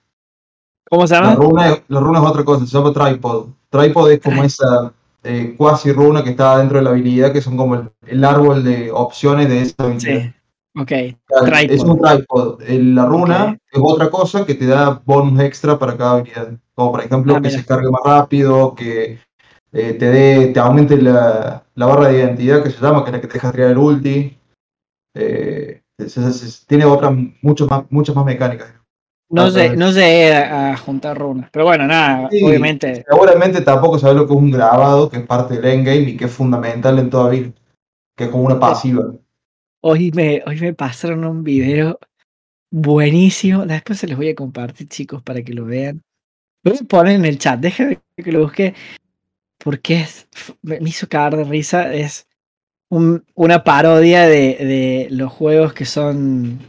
[0.89, 1.35] ¿Cómo se La llama?
[1.35, 3.45] runa, la runa es otra cosa, se llama tripod.
[3.69, 4.47] Tripod es como Ay.
[4.47, 8.23] esa, eh, Quasi Runa que está dentro de la habilidad, que son como el, el
[8.23, 10.21] árbol de opciones de esa habilidad.
[10.21, 10.33] Sí.
[10.77, 10.91] Ok.
[11.39, 12.61] O sea, Es un Tripod.
[12.67, 16.49] La runa es otra cosa que te da bonus extra para cada habilidad.
[16.73, 17.59] Como por ejemplo Ah, que mira.
[17.61, 19.19] se cargue más rápido, que
[19.75, 23.15] eh, te dé, te aumente la, la barra de identidad que se llama, que es
[23.15, 24.37] la que te deja tirar el ulti.
[25.15, 25.81] Eh,
[26.67, 28.73] tiene otras muchas más, muchas más mecánicas.
[29.29, 31.49] No Ah, sé, no sé a, a juntar runas.
[31.51, 32.43] Pero bueno, nada, Sí.
[32.43, 33.03] obviamente.
[33.09, 36.25] Seguramente tampoco sabes lo que es un grabado, que es parte del endgame y que
[36.25, 37.51] es fundamental en toda vida.
[38.15, 39.13] Que es como una pasiva.
[39.83, 41.99] Hoy me, hoy me pasaron un video
[42.71, 43.65] buenísimo.
[43.65, 46.01] Después se los voy a compartir, chicos, para que lo vean.
[46.63, 48.73] Lo voy a poner en el chat, déjame que lo busque.
[49.65, 50.27] Porque es,
[50.61, 51.91] me hizo cagar de risa.
[51.91, 52.27] Es
[52.91, 56.59] un- una parodia de, de los juegos que son.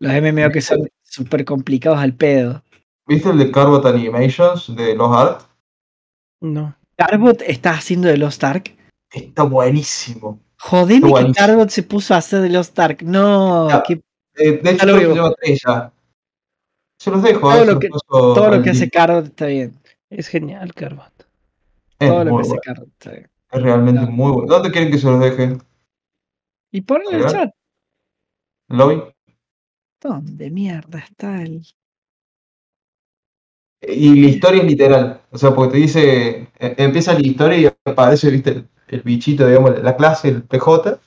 [0.00, 2.64] Los MMO que son súper complicados al pedo.
[3.06, 5.42] ¿Viste el de Carbot Animations de los Art?
[6.42, 6.76] No.
[6.98, 8.74] Carbot está haciendo de Lost Ark.
[9.12, 10.40] Está buenísimo.
[10.58, 11.32] Jodeme que.
[11.32, 13.02] Carbot se puso a hacer de Lost Ark.
[13.02, 13.82] No, Ya.
[13.84, 14.00] que
[14.36, 15.14] Eh, de hecho, Ya lo creo que veo.
[15.14, 15.92] lleva tres ya.
[16.98, 18.90] Se los dejo, Todo eh, lo los que- todo lo que hace.
[18.90, 19.78] Carbot está bien.
[20.10, 21.13] Es genial, Carbot.
[21.98, 22.54] Es Todo lo que bueno,
[22.88, 23.30] está bien.
[23.52, 24.10] es realmente No.
[24.10, 24.48] muy bueno.
[24.48, 25.58] ¿Dónde quieren que se los deje?
[26.72, 27.50] Y ponlo en el chat.
[28.68, 29.02] ¿Lobby?
[30.00, 31.62] ¿Dónde mierda está el.?
[33.86, 35.20] Y la historia es literal.
[35.30, 39.46] O sea, porque te dice, eh, empieza la historia y aparece, viste, el, el bichito,
[39.46, 40.98] digamos, la clase, el PJ.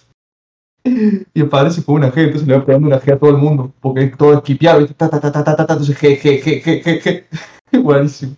[1.33, 3.73] Y aparece con una G, entonces le va pegando una G a todo el mundo.
[3.81, 6.39] Porque es todo esquipeado, viste, ta, ta, ta, ta, ta, ta, ta, entonces G, G,
[6.41, 7.25] G, G, G, G.
[7.83, 8.35] Buenísimo.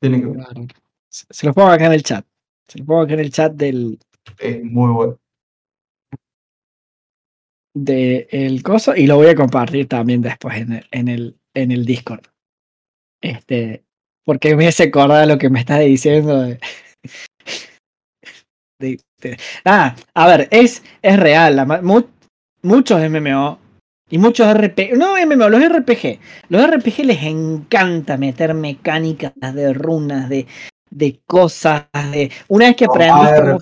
[0.00, 0.46] Tienen que ver.
[1.30, 2.24] Se los pongo acá en el chat.
[2.68, 3.98] Se los pongo acá en el chat del
[4.38, 5.18] Es muy bueno.
[7.74, 11.72] de el coso y lo voy a compartir también después en el, en el, en
[11.72, 12.24] el Discord.
[13.22, 13.84] Este,
[14.24, 16.58] porque me hace acordar lo que me estás diciendo de,
[18.80, 21.56] de- de- ah, a ver, es, es real.
[21.56, 22.08] la ma- mu-
[22.62, 23.58] muchos MMO
[24.10, 26.18] y muchos RPG, no MMO, los RPG.
[26.48, 30.46] Los RPG les encanta meter mecánicas de runas, de,
[30.96, 33.58] de cosas, de una vez que funciona-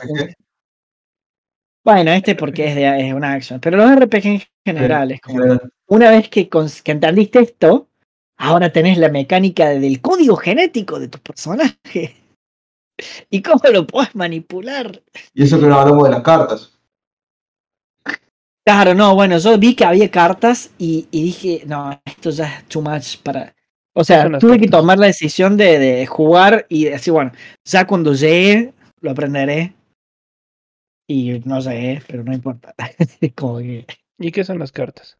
[1.84, 5.38] Bueno, este porque es de es una acción, pero los RPG en general es como
[5.88, 7.88] una vez que, que entendiste esto,
[8.38, 12.16] ahora tenés la mecánica del código genético de tu personaje.
[13.30, 15.02] ¿Y cómo lo puedes manipular?
[15.34, 16.70] Y eso que no hablamos de las cartas.
[18.66, 22.64] Claro, no, bueno, yo vi que había cartas y, y dije, no, esto ya es
[22.68, 23.54] too much para...
[23.94, 27.32] O sea, tuve que tomar la decisión de, de jugar y decir, bueno,
[27.64, 29.74] ya cuando llegue lo aprenderé.
[31.06, 32.74] Y no llegué, pero no importa.
[33.36, 33.86] Como que...
[34.18, 35.18] ¿Y qué son las cartas?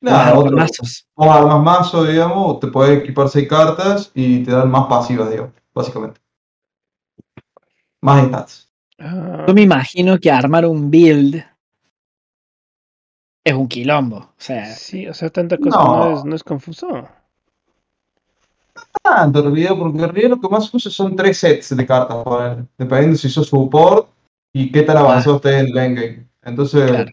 [0.00, 0.56] Nada, los otro.
[0.56, 1.06] mazos.
[1.14, 5.52] Vos armas mazo, digamos, te puedes equipar seis cartas y te dan más pasivas, digamos,
[5.72, 6.20] básicamente.
[8.00, 8.72] Más stats.
[8.98, 11.42] Ah, Yo me imagino que armar un build
[13.44, 14.16] es un quilombo.
[14.16, 15.96] O sea, sí, o sea, tanta cosa No.
[16.10, 17.06] no, es, no es confuso.
[19.02, 22.16] Tanto en realidad, porque en realidad lo que más usas son tres sets de cartas,
[22.24, 24.08] ponele, dependiendo si sos support
[24.52, 26.26] y qué tan avanzado estés en el endgame.
[26.42, 27.10] Entonces, Claro.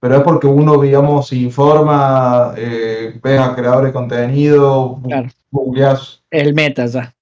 [0.00, 5.28] pero es porque uno, digamos, se informa, eh, ves a creadores de contenido, Claro.
[6.30, 7.14] el meta ya.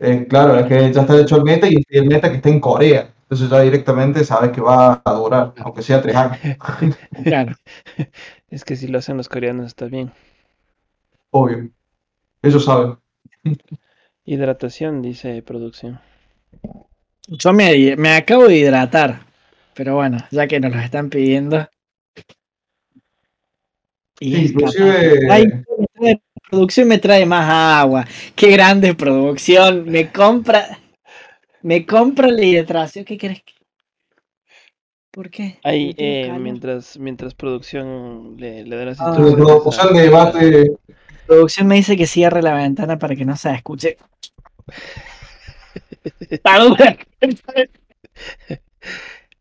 [0.00, 2.60] Eh, claro, es que ya está hecho el meta y el meta que está en
[2.60, 3.10] Corea.
[3.30, 6.38] Entonces ya directamente sabes que va a durar, aunque sea tres años.
[7.24, 7.54] Claro.
[8.48, 10.10] Es que si lo hacen los coreanos está bien.
[11.30, 11.68] Obvio.
[12.40, 12.96] Ellos saben.
[14.24, 16.00] Hidratación, dice producción.
[17.26, 19.20] Yo me, me acabo de hidratar.
[19.74, 21.68] Pero bueno, ya que nos lo están pidiendo.
[24.20, 25.44] Y inclusive- Ay,
[26.50, 27.48] producción me trae más
[27.82, 28.06] agua.
[28.34, 29.84] Qué grande producción.
[29.84, 30.78] Me compra.
[31.62, 33.04] Me compra la hidratación.
[33.04, 33.42] ¿Qué crees?
[35.10, 35.58] ¿Por qué?
[35.64, 39.14] Ahí, ¿Me tengo eh, mientras, mientras producción le, le da las Ah.
[39.18, 39.92] Instrucciones.
[39.94, 40.70] de debate.
[41.26, 43.96] Producción me dice que cierre la ventana para que no se escuche.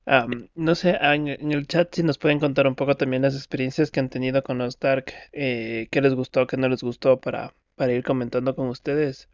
[0.05, 3.23] Am, no sé, ah, en, en el chat si nos pueden contar un poco también
[3.23, 6.81] las experiencias que han tenido con los Dark, eh, qué les gustó, qué no les
[6.81, 9.27] gustó para, para ir comentando con ustedes.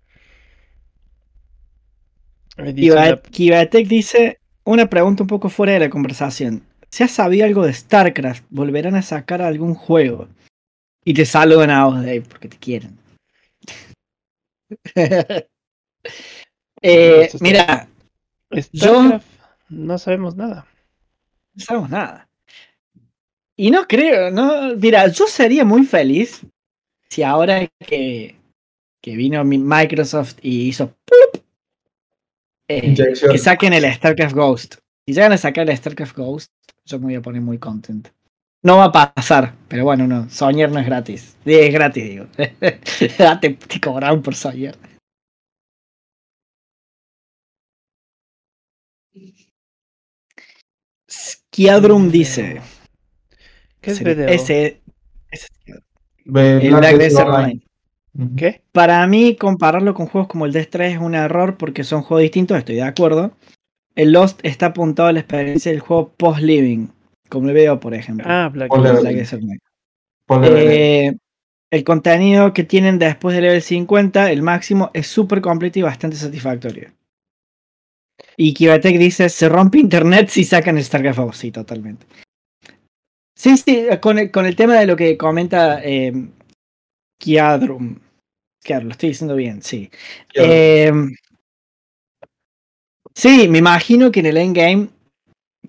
[2.43, 2.43] Eh, dice Kiba- una-
[3.32, 6.64] Kibatek dice una pregunta un poco fuera de la conversación.
[6.90, 8.46] ¿Se ha sabido algo de StarCraft?
[8.50, 10.28] ¿Volverán a sacar algún juego?
[11.04, 12.98] Y te saludan a vos, Dave, porque te quieren.
[16.86, 17.88] Eh, mira,
[18.54, 19.26] StarCraft,
[19.70, 20.68] no sabemos nada.
[21.54, 22.28] no sabemos nada.
[23.56, 24.76] Y no creo, no.
[24.76, 26.42] Mira, yo sería muy feliz
[27.10, 28.36] si ahora que,
[29.02, 30.94] que vino mi Microsoft y hizo.
[32.68, 32.94] Eh,
[33.32, 34.76] que saquen el StarCraft Ghost.
[35.06, 36.52] Si llegan a sacar el StarCraft Ghost,
[36.86, 38.10] yo me voy a poner muy contento.
[38.64, 41.36] No va a pasar, pero bueno, no, soñar no es gratis.
[41.44, 42.26] Es gratis, digo.
[42.38, 44.76] te, te cobraron por soñar.
[51.10, 52.62] Skiadrum dice.
[53.82, 54.28] ¿Qué es video?
[54.28, 54.82] Ese,
[55.32, 55.48] ese-
[56.26, 57.62] el Black Desert Online.
[58.72, 62.22] Para mí, compararlo con juegos como el Death 3 es un error porque son juegos
[62.22, 63.32] distintos, estoy de acuerdo.
[63.96, 66.90] El Lost está apuntado a la experiencia del juego post-living,
[67.30, 68.26] como el veo, por ejemplo.
[68.28, 68.70] Ah, Black.
[68.72, 69.30] Black.
[70.44, 71.16] Eh,
[71.72, 76.16] el contenido que tienen después del level 50, el máximo, es súper completo y bastante
[76.18, 76.92] satisfactorio.
[78.38, 81.38] Y Kivatech dice, se rompe internet si sacan el StarCraft 2".
[81.38, 82.06] Sí, totalmente.
[83.36, 86.14] Sí, sí, con el, con el tema de lo que comenta eh,
[87.24, 87.96] Kiadrum.
[88.64, 89.90] Claro, lo estoy diciendo bien, sí.
[90.36, 90.92] Eh,
[93.14, 94.88] sí, me imagino que en el endgame,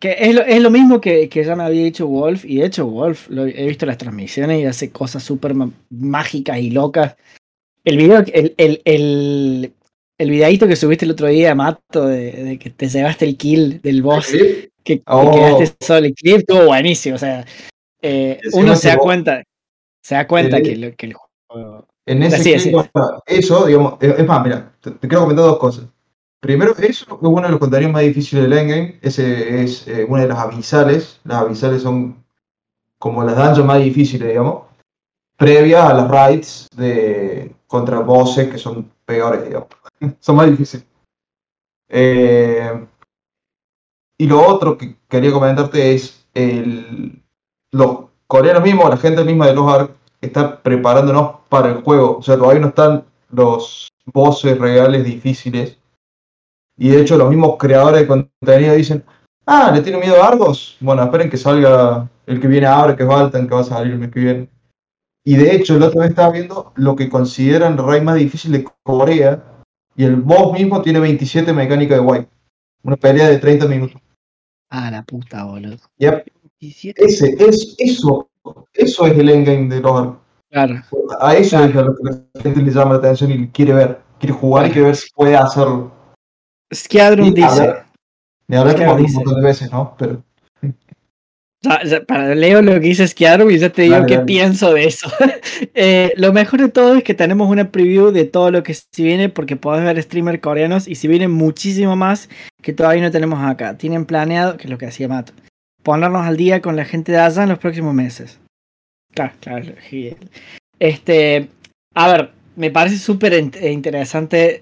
[0.00, 2.66] que es lo, es lo mismo que, que ya me había dicho Wolf, y de
[2.66, 5.54] hecho Wolf, lo, he visto las transmisiones y hace cosas súper
[5.90, 7.16] mágicas y locas.
[7.84, 9.72] El video, el, el, el,
[10.18, 13.80] el videíto que subiste el otro día, Mato, de, de que te llevaste el kill
[13.82, 14.38] del boss, ¿Sí?
[14.84, 15.32] que, que Oh.
[15.34, 17.16] quedaste solo el clip, estuvo buenísimo.
[17.16, 17.44] O sea,
[18.02, 19.42] eh, uno se da cuenta,
[20.02, 20.62] se da cuenta Sí.
[20.62, 21.24] que, lo- que el juego.
[22.06, 25.46] En ese Así clip, bueno, eso, digamos, es es más, mira, te, te quiero comentar
[25.46, 25.86] dos cosas.
[26.44, 28.98] Primero, eso es uno de los contenidos más difíciles del endgame.
[29.00, 31.18] Ese es eh, una de las abisales.
[31.24, 32.22] Las abisales son
[32.98, 34.64] como las dungeons más difíciles, digamos.
[35.36, 39.68] Previas a las raids de contra bosses que son peores, digamos.
[40.20, 40.86] son más difíciles.
[41.88, 42.86] Eh,
[44.18, 47.22] y lo otro que quería comentarte es el,
[47.72, 49.92] los coreanos mismos, la gente misma de los ARC,
[50.24, 52.18] está preparándonos para el juego.
[52.18, 55.78] O sea, todavía no están los bosses reales difíciles.
[56.76, 59.04] Y de hecho, los mismos creadores de contenido dicen:
[59.46, 60.76] Ah, ¿le tiene miedo a Argos?
[60.80, 63.92] Bueno, esperen que salga el que viene ahora, que es Valtan, que va a salir
[63.92, 64.48] el mes que viene.
[65.24, 68.52] Y de hecho, la otra vez estaba viendo lo que consideran el raid más difícil
[68.52, 69.42] de Corea.
[69.96, 72.28] Y el boss mismo tiene 27 mecánicas de wipe.
[72.82, 74.00] Una pelea de 30 minutos.
[74.68, 75.78] Ah, la puta, boludo.
[75.98, 76.26] Yep.
[76.60, 77.04] 17.
[77.04, 78.28] Ese, es, eso,
[78.72, 80.18] eso es el endgame de los ARC.
[80.50, 80.82] Claro.
[81.20, 81.70] A eso Claro.
[81.70, 84.00] es a lo que la gente le llama la atención y quiere ver.
[84.18, 85.92] Quiere jugar y quiere ver si puede hacerlo.
[86.70, 87.74] A dice.
[88.48, 89.94] Ni hablar como un montón de veces, ¿no?
[89.98, 90.22] Pero
[92.06, 94.26] para leo lo que dice Skiadrum y ya te digo Dale, qué dale.
[94.26, 95.08] pienso de eso.
[95.76, 98.84] Eh, lo mejor de todo es que tenemos una preview de todo lo que se
[98.98, 102.28] viene porque podés ver streamers coreanos y si viene muchísimo más
[102.60, 103.76] que todavía no tenemos acá.
[103.78, 105.32] Tienen planeado, que es lo que hacía Mato,
[105.84, 108.40] ponernos al día con la gente de allá en los próximos meses.
[109.14, 109.74] Claro, claro.
[110.80, 111.48] Este,
[111.94, 114.60] a ver, me parece súper int- interesante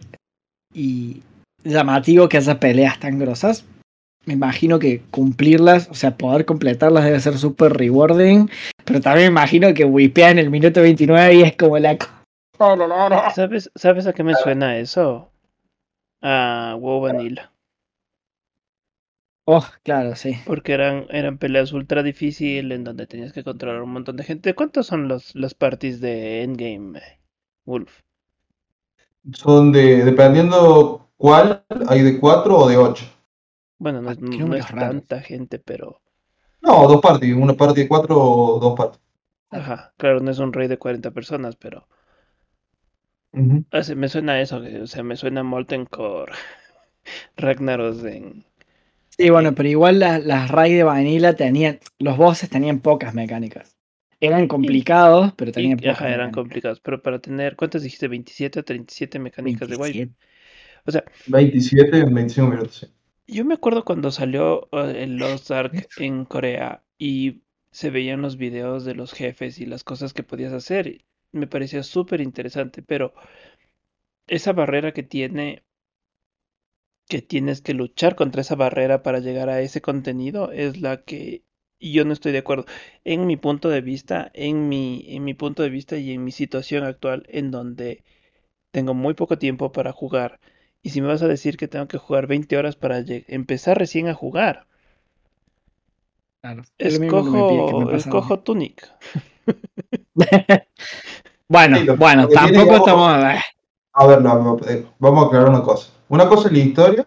[0.74, 1.22] y
[1.64, 3.64] llamativo que haya peleas tan grosas.
[4.24, 8.48] Me imagino que cumplirlas, o sea, poder completarlas debe ser súper rewarding.
[8.84, 11.96] Pero también me imagino que wipea en el minuto 29 y es como la.
[13.34, 15.30] ¿Sabes, ¿Sabes a qué me suena eso?
[16.20, 17.50] A WoW Vanilla.
[19.44, 20.36] Oh, claro, sí.
[20.42, 24.54] Porque eran, eran peleas ultra difíciles en donde tenías que controlar un montón de gente.
[24.54, 27.00] ¿Cuántos son los, las parties de Endgame,
[27.64, 28.00] Wolf?
[29.34, 33.04] son de, dependiendo cuál, hay de 4 o de 8.
[33.78, 34.78] Bueno, no es, Ah, qué no números es raros.
[34.78, 36.00] tanta gente, pero...
[36.60, 39.00] No, dos partes, una parte de 4 o dos partes.
[39.50, 41.86] Ajá, claro, no es un rey de 40 personas, pero...
[43.82, 46.32] Se- me suena eso, que- o sea, me suena Molten Core,
[47.36, 48.44] Ragnaros en...
[49.16, 51.78] Sí, bueno, pero igual las, las raids de Vanilla tenían.
[51.98, 53.76] Los bosses tenían pocas mecánicas.
[54.20, 55.88] Eran complicados, pero y- tenían pocas.
[55.88, 56.32] ajá, eran mecánicas.
[56.32, 58.08] complicados, pero para tener, ¿cuántas dijiste?
[58.08, 60.06] 27 o 37 mecánicas de wipe.
[60.06, 60.14] 27.
[60.86, 62.76] O sea, 27 en 25 minutos.
[62.76, 62.86] sí.
[63.26, 68.84] Yo me acuerdo cuando salió el Lost Ark en Corea y se veían los videos
[68.84, 71.04] de los jefes y las cosas que podías hacer.
[71.32, 73.14] Me parecía súper interesante, pero
[74.26, 75.64] esa barrera que tiene,
[77.12, 81.44] que tienes que luchar contra esa barrera para llegar a ese contenido, es la que
[81.80, 82.64] yo no estoy de acuerdo.
[83.04, 86.32] En mi punto de vista, en mi, en mi punto de vista y en mi
[86.32, 88.02] situación actual, en donde
[88.72, 90.40] tengo muy poco tiempo para jugar.
[90.82, 94.08] Y si me vas a decir que tengo que jugar 20 horas para empezar recién
[94.08, 94.66] a jugar,
[96.40, 96.62] Claro.
[96.78, 98.88] Es lo mismo que escojo, escojo Tunic.
[101.48, 103.04] bueno, Sí, lo- bueno, lo tampoco estamos.
[103.94, 104.20] A ver,
[104.68, 105.92] eh, vamos a aclarar una cosa.
[106.08, 107.06] Una cosa es la historia,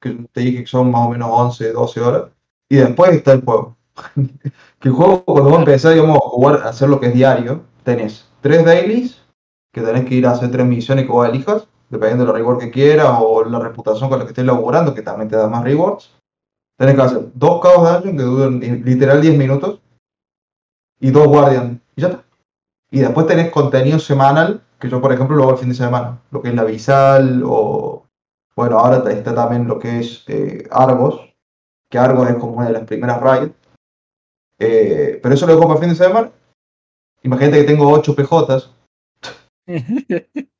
[0.00, 2.24] que te dije que son más o menos 11, 12 horas,
[2.68, 3.76] y después está el juego.
[4.14, 7.64] que el juego, cuando vos empezás, digamos, a jugar, a hacer lo que es diario,
[7.84, 9.22] tenés tres dailies,
[9.72, 12.64] que tenés que ir a hacer tres misiones que vos elijas, dependiendo de los rewards
[12.64, 15.64] que quieras o la reputación con la que estés laburando, que también te da más
[15.64, 16.10] rewards.
[16.78, 19.80] Tenés que hacer dos Chaos Dungeon que duran literal 10 minutos
[20.98, 21.82] y dos Guardian.
[21.94, 22.24] Y ya está.
[22.90, 26.20] Y después tenés contenido semanal, que yo por ejemplo lo hago el fin de semana,
[26.30, 28.06] lo que es la Visal o...
[28.56, 31.32] Bueno, ahora está también lo que es eh, Argos,
[31.88, 33.54] que Argos es como una de las primeras raids.
[34.58, 36.30] Eh, pero eso lo para el fin de semana.
[37.22, 38.70] Imagínate que tengo 8 PJs.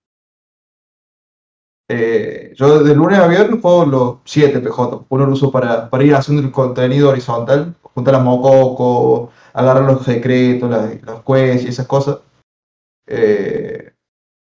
[1.92, 5.06] Eh, yo de lunes a viernes juego los 7 PJ.
[5.08, 10.04] Uno lo uso para, para ir haciendo el contenido horizontal, juntar las mococos, agarrar los
[10.04, 12.18] secretos, las, las quests y esas cosas.
[13.06, 13.92] Eh,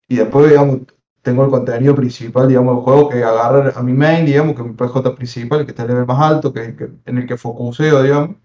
[0.08, 0.80] y después, digamos,
[1.22, 4.68] tengo el contenido principal, digamos, del juego que agarra a mi main, digamos, que es
[4.68, 8.02] mi PJ principal, que está el nivel más alto, que, que en el que focuseo,
[8.02, 8.36] digamos.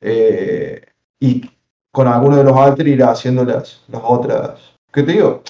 [0.00, 0.84] Eh,
[1.20, 1.50] y
[1.92, 4.60] con alguno de los alter ir haciendo las, las otras.
[4.92, 5.42] ¿Qué te digo?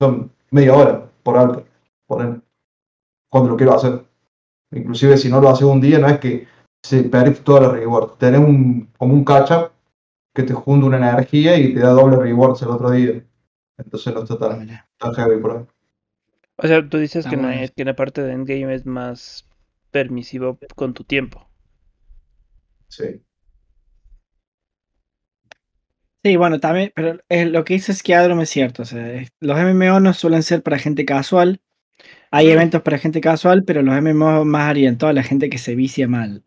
[0.00, 1.66] Son media hora por alter
[2.06, 2.40] poner
[3.28, 4.04] cuando lo quiero hacer.
[4.70, 6.46] Inclusive si no lo hace un día, no es que
[6.86, 8.16] se pierde toda la reward.
[8.18, 9.72] Tenés un, como un catch-up
[10.32, 13.24] que te junta una energía y te da doble rewards el otro día.
[13.76, 14.68] Entonces no está tan,
[14.98, 15.64] tan heavy por ahí.
[16.58, 19.46] O sea, tú dices que, no es, que la parte de endgame es más
[19.90, 21.48] permisivo con tu tiempo.
[22.88, 23.22] Sí.
[26.22, 28.82] Sí, bueno, también, pero lo que dices es que Adrom es cierto.
[28.82, 31.60] O sea, los MMO no suelen ser para gente casual,
[32.30, 35.74] hay eventos para gente casual, pero los MMO más orientados a la gente que se
[35.74, 36.42] vicia mal.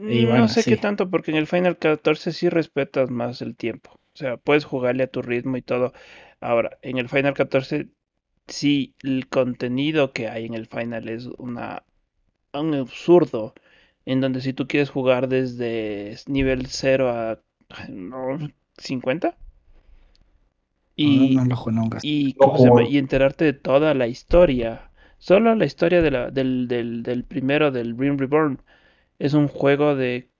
[0.00, 3.92] No sé qué tanto, porque en el Final 14 sí respetas más el tiempo.
[4.14, 5.92] O sea, puedes jugarle a tu ritmo y todo.
[6.40, 7.88] Ahora, en el Final 14
[8.46, 11.84] sí el contenido que hay en el Final es una
[12.52, 13.54] un absurdo.
[14.04, 17.38] En donde si tú quieres jugar desde nivel 0 a
[17.88, 18.36] no,
[18.76, 19.36] 50
[20.96, 21.38] y,
[22.02, 22.36] y,
[22.88, 24.90] y enterarte de toda la historia
[25.22, 28.60] Solo la historia de la, del, del, del, primero, del Ring Reborn,
[29.18, 30.30] es un juego de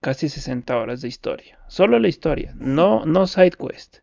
[0.00, 1.58] casi 60 horas de historia.
[1.68, 3.98] Solo la historia, no, no side quest.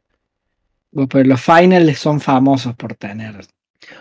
[1.09, 3.36] pero los finals son famosos por tener,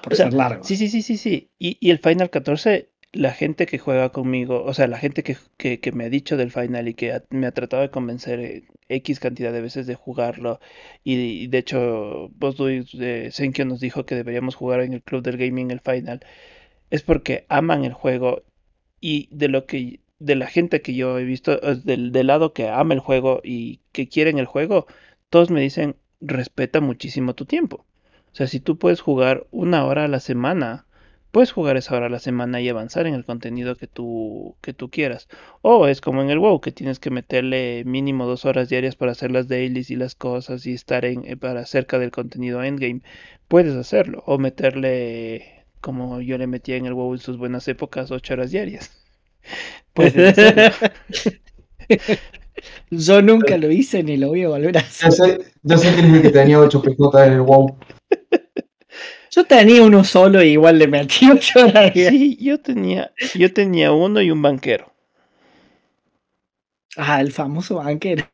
[0.02, 0.66] por ser largos.
[0.66, 1.50] Sí, sí, sí, sí, sí.
[1.58, 5.36] Y, y el Final 14 la gente que juega conmigo, o sea, la gente que,
[5.56, 9.20] que, me ha dicho del final y que me ha tratado de convencer eh, X
[9.20, 10.60] cantidad de veces de jugarlo,
[11.04, 15.38] y, de hecho, vos de Senkyo nos dijo que deberíamos jugar en el club del
[15.38, 16.24] gaming el final,
[16.90, 18.44] es porque aman el juego
[19.00, 22.68] y de lo que de la gente que yo he visto, del, del lado que
[22.68, 24.86] ama el juego y que quieren el juego,
[25.30, 27.84] todos me dicen respeta muchísimo tu tiempo.
[28.32, 30.86] O sea, si tú puedes jugar una hora a la semana,
[31.36, 34.72] Puedes jugar esa hora a la semana y avanzar en el contenido que tú, que
[34.72, 35.28] tú quieras.
[35.60, 39.12] O es como en el WoW, que tienes que meterle mínimo dos horas diarias para
[39.12, 43.02] hacer las dailies y las cosas y estar en, eh, para cerca del contenido endgame.
[43.48, 44.22] Puedes hacerlo.
[44.26, 48.50] O meterle, como yo le metía en el WoW en sus buenas épocas, ocho horas
[48.50, 49.05] diarias.
[49.94, 50.72] Hacerlo.
[52.90, 55.46] Yo nunca lo hice ni lo voy a volver a hacer.
[55.62, 57.78] Yo sé, que que tenía 8 PJ en el WoW.
[59.30, 61.92] Yo tenía uno solo y igual le metí ocho horas.
[61.92, 64.90] Sí, yo tenía, yo tenía uno y un banquero.
[66.96, 68.26] Ah, el famoso banquero.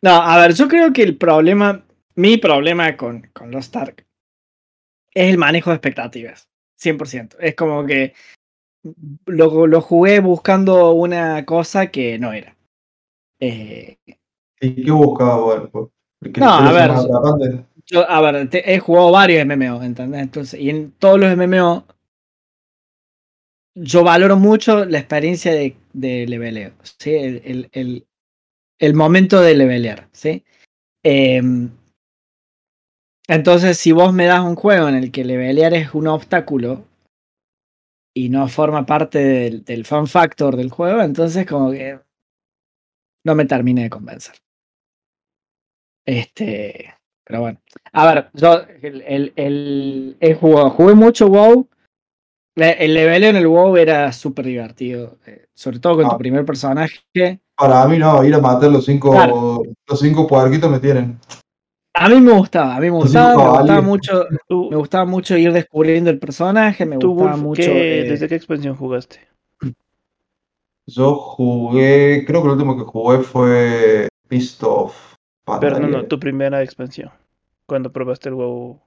[0.00, 4.06] no, a ver, yo creo que el problema, mi problema con, con los Stark
[5.12, 6.48] es el manejo de expectativas.
[6.80, 7.36] 100%.
[7.40, 8.14] Es como que
[9.26, 12.56] lo, lo jugué buscando una cosa que no era.
[13.40, 13.96] Eh...
[14.60, 15.68] ¿Y qué buscaba?
[16.36, 16.90] No, a ver,
[18.08, 20.20] a ver, he jugado varios MMO, ¿entendés?
[20.20, 21.86] Entonces, y en todos los MMO,
[23.74, 27.14] yo valoro mucho la experiencia de, de leveleo, ¿sí?
[27.14, 28.06] El, el,
[28.78, 30.44] el, momento de levelear, ¿sí?
[31.02, 31.70] Em,
[33.26, 36.84] entonces, si vos me das un juego en el que levelear es un obstáculo
[38.14, 42.00] y no forma parte del, del fun factor del juego, entonces como que
[43.24, 44.36] no me termine de convencer.
[46.06, 46.94] Este,
[47.24, 47.60] pero bueno.
[47.92, 51.68] A ver, yo el, el, el, jugué mucho WoW.
[52.56, 55.18] El level en el WoW era súper divertido.
[55.26, 56.18] Eh, sobre todo con tu ah.
[56.18, 56.98] primer personaje.
[57.54, 59.14] Para mí no, ir a matar los cinco,
[59.86, 61.18] los cinco puerquitos me tienen.
[62.02, 65.52] A mí me gustaba, a mí me gustaba, me gustaba mucho, me gustaba mucho ir
[65.52, 67.62] descubriendo el personaje, me gustaba mucho.
[67.62, 69.20] Eh, ¿Desde qué expansión jugaste?
[70.86, 75.10] Yo jugué, creo que el último que jugué fue Beast of
[75.60, 77.10] pero no, no, tu primera expansión.
[77.66, 78.80] Cuando probaste el WoW.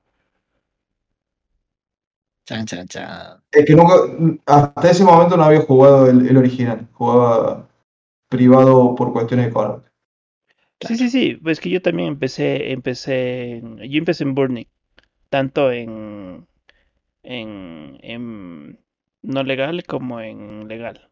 [2.45, 3.43] Chan, chan, chan.
[3.51, 3.93] Es que nunca,
[4.45, 6.87] hasta ese momento no había jugado el, original.
[6.93, 7.67] Jugaba
[8.29, 9.92] privado por cuestiones económicas.
[10.87, 11.39] Sí, sí, sí.
[11.41, 14.65] Pues que yo también empecé, empecé, en, yo empecé en Burning.
[15.29, 16.47] Tanto en,
[17.23, 18.79] en,
[19.21, 21.09] no legal como en legal.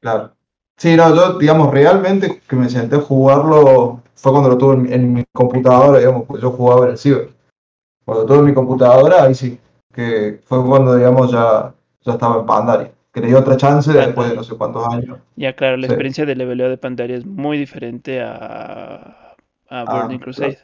[0.00, 0.34] Claro.
[0.76, 5.12] Sí, no, yo, digamos, realmente que me senté a jugarlo fue cuando lo tuve en,
[5.12, 7.30] mi computadora, digamos, yo jugaba en el ciber.
[8.04, 9.58] Cuando lo tuve en mi computadora, ahí sí,
[9.92, 12.92] que fue cuando, digamos, ya, ya estaba en Pandaria.
[13.12, 15.18] Que le otra chance después de no sé cuántos años.
[15.36, 15.92] Ya, claro, la Sí.
[15.92, 19.36] experiencia de leveleo de Pandaria es muy diferente a, a
[19.68, 20.58] Ah, Burning Crusade.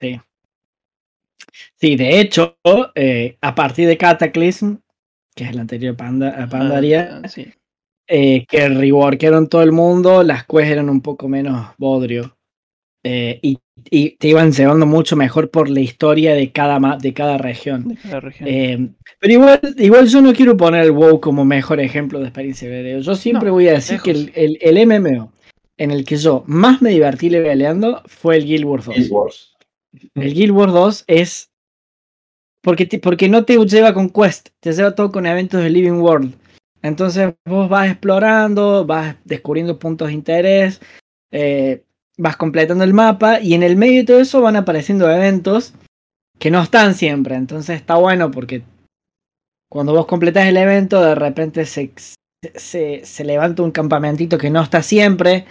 [0.00, 0.20] Sí.
[1.76, 2.56] Sí, de hecho,
[2.94, 4.76] eh, a partir de Cataclysm,
[5.34, 7.52] que es el anterior Panda, a Pandaria, Ah, sí.
[8.08, 12.36] eh, que reworkaron todo el mundo, las quests eran un poco menos bodrio.
[13.04, 13.58] Eh, y,
[13.88, 17.88] y te iban llevando mucho mejor por la historia de cada, ma- de cada región.
[17.88, 18.48] de cada región.
[18.48, 22.68] Eh, pero igual, igual yo no quiero poner el WoW como mejor ejemplo de experiencia
[22.68, 23.00] de video.
[23.00, 25.32] Yo siempre No, voy a decir que el, el, el MMO
[25.78, 28.94] en el que yo más me divertí leveleando fue el Guild Wars 2.
[28.96, 29.54] Guild Wars.
[30.14, 31.50] El Guild Wars 2 es.
[32.62, 36.00] Porque, te- porque no te lleva con quest, te lleva todo con eventos de Living
[36.00, 36.34] World.
[36.82, 40.80] Entonces vos vas explorando, vas descubriendo puntos de interés,
[41.30, 41.82] eh,
[42.20, 45.72] vas completando el mapa y en el medio de todo eso van apareciendo eventos
[46.38, 47.34] que no están siempre.
[47.34, 48.62] Entonces está bueno porque
[49.68, 51.92] cuando vos completás el evento, de repente se,
[52.54, 55.46] se, levanta un campamentito que no está siempre.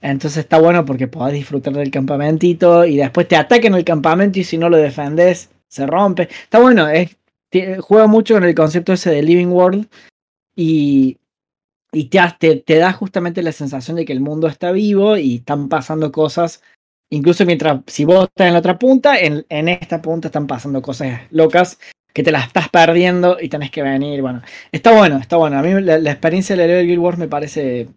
[0.00, 4.44] Entonces está bueno porque podés disfrutar del campamentito y después te atacan el campamento y
[4.44, 6.28] si no lo defendes, se rompe.
[6.30, 6.86] Está bueno,
[7.80, 9.88] juega mucho con el concepto ese de Living World
[10.56, 11.18] y,
[11.94, 15.68] y te, te, da justamente la sensación de que el mundo está vivo y están
[15.68, 16.62] pasando cosas.
[17.10, 21.22] Incluso mientras, si vos estás en la otra punta, en, esta punta están pasando cosas
[21.30, 21.78] locas
[22.12, 24.20] que te las estás perdiendo y tenés que venir.
[24.20, 24.42] Bueno,
[24.72, 25.58] está bueno, está bueno.
[25.58, 27.88] A mí la, la experiencia de leer Guild Wars me parece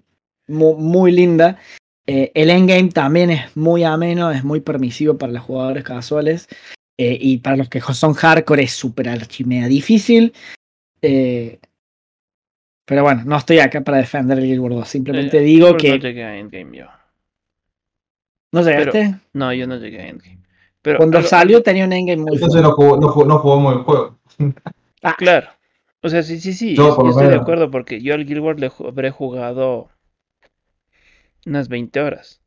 [0.48, 1.58] mu- muy, linda.
[2.06, 6.48] Eh, el endgame también es muy ameno, es muy permisivo para los jugadores casuales.
[7.00, 10.34] eh, y para los que son hardcore es súper archimea difícil.
[11.02, 11.60] Eh,
[12.88, 14.88] pero bueno, no estoy acá para defender el Guild Wars 2.
[14.88, 15.90] Simplemente Eh, digo que.
[15.90, 16.86] No llegué a Endgame yo.
[18.54, 19.16] ¿No llegaste?
[19.34, 20.40] No, yo no llegué a Endgame.
[20.82, 23.84] Pero Cuando salió tenía un endgame muy Entonces no, jugó- no, jugó- no jugamos el
[23.84, 24.18] juego.
[25.04, 25.50] Ah, Claro.
[26.02, 26.76] O sea, sí, sí, sí.
[26.76, 29.90] Yo, estoy de acuerdo porque yo al Guild Wars le habré jugado
[31.46, 32.40] unas 20 horas.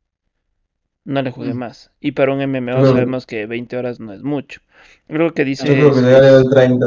[1.03, 1.57] No le jugué Mm.
[1.57, 1.91] más.
[1.99, 4.61] Y para un MMO creo sabemos que 20 horas no es mucho.
[5.09, 6.85] Algo que dice Yo creo que al 30.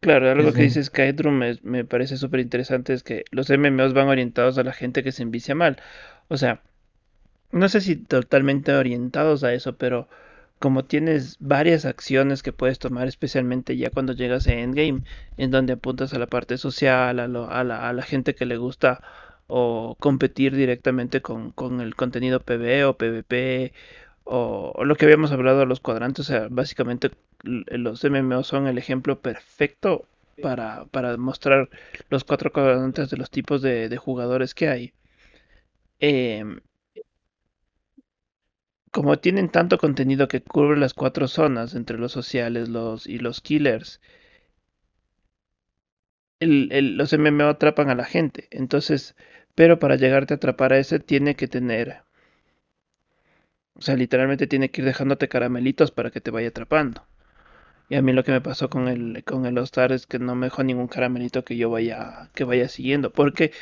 [0.00, 4.08] Claro, algo que dice Skydrum me, me parece súper interesante es que los MMOs van
[4.08, 5.78] orientados a la gente que se envicia mal.
[6.28, 6.62] O sea,
[7.52, 10.08] no sé si totalmente orientados a eso, pero
[10.60, 15.02] como tienes varias acciones que puedes tomar, especialmente ya cuando llegas a Endgame,
[15.38, 18.46] en donde apuntas a la parte social, a, lo- a la, a la gente que
[18.46, 19.02] le gusta
[19.48, 23.72] o competir directamente con, con el contenido PvE o PvP
[24.26, 27.10] o, lo que habíamos hablado de los cuadrantes, o sea, básicamente
[27.44, 30.06] l- los MMO son el ejemplo perfecto
[30.42, 31.70] para, para mostrar
[32.10, 34.92] los cuatro cuadrantes de los tipos de, jugadores que hay.
[36.00, 36.60] Em,
[38.90, 43.40] como tienen tanto contenido que cubre las cuatro zonas entre los sociales los, y los
[43.40, 44.00] killers,
[46.40, 48.48] los MMO atrapan a la gente.
[48.50, 49.14] Entonces,
[49.54, 52.04] pero para llegarte a atrapar a ese tiene que tener,
[53.78, 57.06] o sea, literalmente tiene que ir dejándote caramelitos para que te vaya atrapando.
[57.88, 60.34] Y a mí lo que me pasó con el con el All es que no
[60.36, 63.52] me dejó ningún caramelito que yo vaya que vaya siguiendo, porque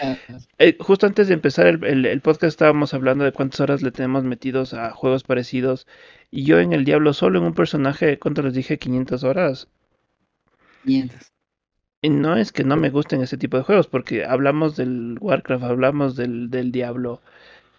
[0.59, 3.93] eh, justo antes de empezar el, el- el podcast estábamos hablando de cuántas horas le
[3.93, 5.87] tenemos metidos a juegos parecidos.
[6.31, 8.79] Y yo en el Diablo solo en un personaje, ¿cuánto les dije?
[8.79, 9.69] 500 horas.
[10.83, 11.33] 500.
[12.03, 15.65] Y no es que no me gusten ese tipo de juegos, porque hablamos del Warcraft,
[15.65, 17.21] hablamos del, del Diablo,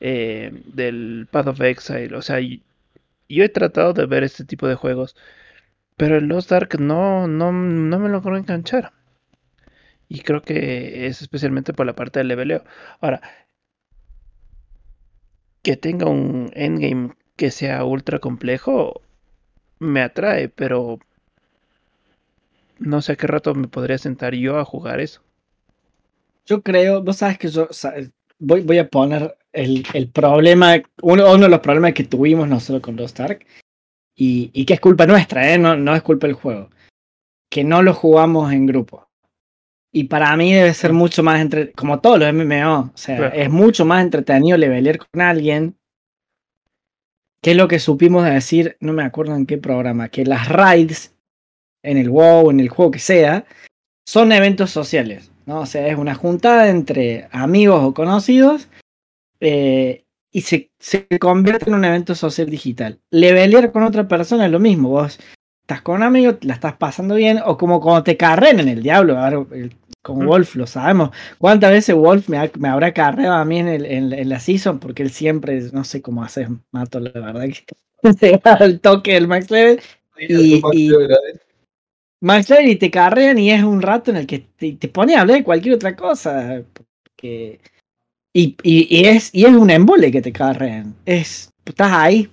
[0.07, 2.15] eh, del Path of Exile.
[2.15, 5.15] O sea, yo he tratado de ver este tipo de juegos,
[5.97, 8.93] pero el Lost Ark no, no, no me logró enganchar.
[10.07, 12.63] Y creo que es especialmente por la parte del leveleo.
[13.01, 13.21] Ahora,
[15.63, 19.01] que tenga un endgame que sea ultra complejo
[19.79, 20.99] me atrae, pero
[22.77, 25.21] no sé a qué rato me podría sentar yo a jugar eso.
[26.45, 27.67] Yo creo, vos sabes que yo
[28.39, 32.81] voy, voy a poner el, el problema, uno, uno de los problemas que tuvimos nosotros
[32.81, 33.45] con Lost Ark,
[34.17, 35.57] y, y que es culpa nuestra, ¿eh?
[35.57, 36.69] no, no es culpa del juego,
[37.49, 39.07] que no lo jugamos en grupo.
[39.91, 43.35] Y para mí debe ser mucho más entre, como todos los MMO, o sea, Claro.
[43.35, 45.77] es mucho más entretenido levelear con alguien,
[47.41, 51.13] que es lo que supimos decir, no me acuerdo en qué programa, que las raids
[51.83, 53.45] en el WoW, en el juego que sea,
[54.07, 55.61] son eventos sociales, ¿no?
[55.61, 58.67] O sea, es una juntada entre amigos o conocidos
[59.39, 62.99] eh, y se, se convierte en un evento social digital.
[63.11, 65.19] Levelear con otra persona es lo mismo, vos
[65.61, 68.83] estás con un amigo, la estás pasando bien, o como cuando te carren en el
[68.83, 69.17] diablo,
[69.51, 70.27] el- con Mm.
[70.27, 71.09] Wolf lo sabemos.
[71.39, 74.39] ¿Cuántas veces Wolf me, ha- me habrá carreado a mí en, el- en- en la
[74.39, 74.77] season?
[74.79, 79.13] Porque él siempre, no sé cómo hace, Mato, la verdad que se va al toque
[79.15, 79.79] del Max Level.
[80.19, 80.61] Y-
[82.67, 85.37] Y te carrean y es un rato en el que te, te pone a hablar
[85.37, 86.63] de cualquier otra cosa.
[86.73, 87.59] porque-
[88.33, 90.95] y, y- y es, y es un embole que te carrean.
[91.05, 92.29] Es, estás ahí.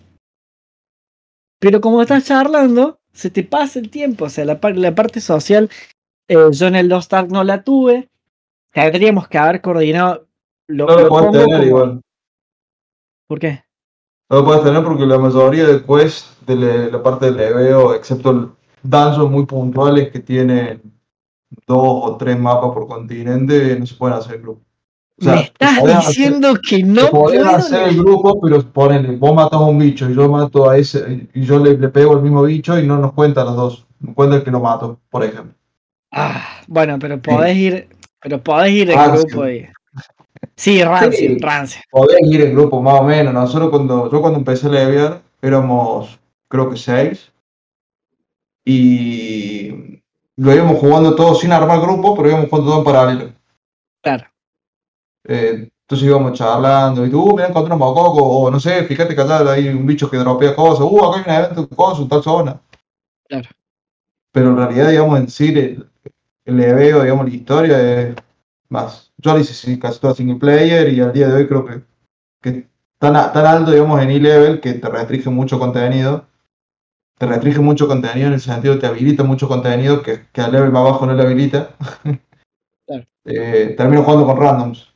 [1.61, 4.25] Pero como estás charlando, se te pasa el tiempo.
[4.25, 5.71] O sea, la, la parte social,
[6.29, 8.09] eh, yo en el Lost Ark no la tuve.
[8.73, 10.27] Tendríamos que haber coordinado.
[10.69, 12.01] Lo, No lo lo puedes tener como- igual.
[13.29, 13.63] ¿Por qué?
[14.31, 18.31] No lo puedes tener porque la mayoría de quests de la parte del leveo, excepto
[18.31, 18.49] el
[18.83, 20.83] dungeons muy puntuales que tienen
[21.67, 21.79] dos
[22.11, 24.61] o tres mapas por continente, no se pueden hacer en grupo.
[25.21, 27.49] O sea, Me estás hacer- diciendo que no puedo.
[27.49, 31.29] hacer el grupo, pero ponen, vos matas a un bicho y yo mato a ese,
[31.35, 33.87] y yo le, le pego al mismo bicho y no nos cuenta los dos.
[34.01, 35.55] Nos cuenta el que lo mato, por ejemplo.
[36.11, 37.89] Ah, bueno, pero podés ir,
[38.21, 39.67] pero podés ir en grupo y.
[40.57, 41.39] Sí, rancio, Sí.
[41.91, 43.33] Podés ir en grupo, más o menos.
[43.33, 46.19] Nosotros cuando, yo cuando empecé a levear éramos,
[46.49, 47.31] creo que seis.
[48.65, 50.03] Y
[50.37, 53.33] lo íbamos jugando todos sin armar grupo, pero íbamos jugando todo en paralelo.
[54.03, 54.25] Claro.
[55.25, 59.15] Eh, entonces íbamos charlando y tú, uh, mira, encontré un mococo, o no sé, fíjate
[59.15, 62.01] que allá hay un bicho que dropea cosas, uh, acá hay un evento de cosas
[62.01, 62.61] en tal zona.
[63.29, 63.49] Claro.
[64.33, 65.87] Pero en realidad, digamos, en sí, el,
[66.45, 68.17] el leveo, digamos, la historia es
[68.69, 69.13] más.
[69.19, 71.83] Yo lo hice casi todo single player y al día de hoy creo que,
[72.41, 76.27] que tan, tan alto, digamos, en e-level que te restringe mucho contenido.
[77.23, 80.73] Te restringe mucho contenido en el sentido te habilita mucho contenido que, que al level
[80.73, 81.77] más bajo no le habilita.
[82.85, 83.07] Claro.
[83.25, 84.93] Eh, termino jugando con randoms.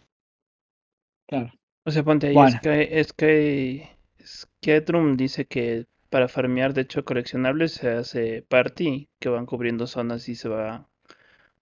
[1.28, 1.52] Claro.
[1.84, 2.58] O sea, ponte ahí, Bueno.
[2.58, 3.88] Sky, Sky,
[4.26, 10.28] Skytrum dice que para farmear, de hecho, coleccionables se hace party, que van cubriendo zonas
[10.28, 10.84] y se va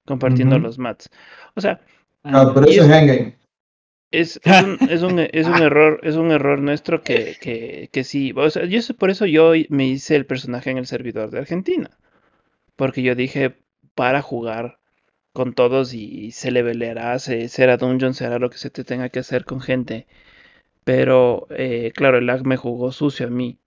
[0.07, 1.11] compartiendo los mats.
[1.55, 1.79] O sea,
[2.23, 3.37] Ah, pero eso es- es endgame.
[4.11, 8.05] Es, es un, es un, es un error, es un error nuestro que, que, que
[8.05, 8.33] sí.
[8.37, 11.91] O sea, yo por eso yo me hice el personaje en el servidor de Argentina.
[12.77, 13.57] Porque yo dije,
[13.95, 14.79] para jugar
[15.33, 19.21] con todos y se leveleará, se será dungeon, será lo que se te tenga que
[19.21, 20.07] hacer con gente.
[20.85, 23.59] Pero eh, claro, el lag me jugó sucio a mí.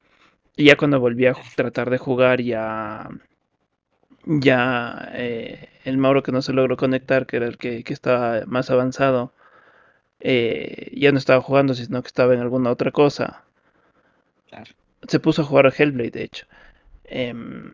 [0.58, 3.10] Y ya cuando volví a tratar de jugar, ya,
[4.26, 8.44] ya eh, el Mauro que no se logró conectar, que era el que, que estaba
[8.48, 9.34] más avanzado,
[10.20, 13.44] eh, ya no estaba jugando, sino que estaba en alguna otra cosa.
[14.48, 14.72] Claro.
[15.08, 16.46] Se puso a jugar a Hellblade, de hecho.
[17.06, 17.74] Em,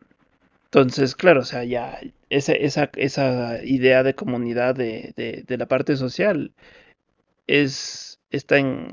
[0.65, 5.67] entonces, claro, o sea, ya esa, esa, esa idea de comunidad de, de, de la
[5.67, 6.51] parte social
[7.47, 8.87] es, está en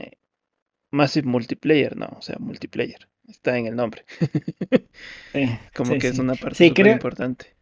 [0.90, 2.08] Massive Multiplayer, ¿no?
[2.18, 3.08] O sea, multiplayer.
[3.28, 4.04] Está en el nombre.
[5.32, 7.54] Sí, Como sí, que es una parte Sí, súper creo- importante.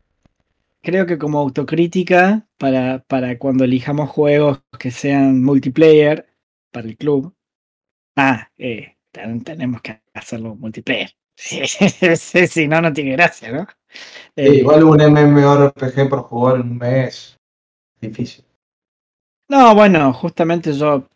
[0.83, 6.27] Creo que como autocrítica, para, para cuando elijamos juegos que sean multiplayer
[6.73, 7.35] para el club,
[8.17, 11.11] ah, eh, ten- tenemos que hacerlo multiplayer.
[12.49, 13.67] Si no, no tiene gracia, ¿no?
[14.37, 17.37] Eh, igual un MMORPG para jugar en un mes.
[18.01, 18.45] Difícil.
[19.51, 21.07] No, bueno, justamente yo.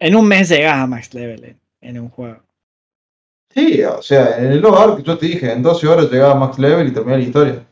[0.00, 2.42] En un mes llegas a max level en, en un juego.
[3.52, 6.58] Sí, o sea, en el Low Ark, yo te dije, en 12 horas llegaba max
[6.58, 7.66] level y terminaba la historia.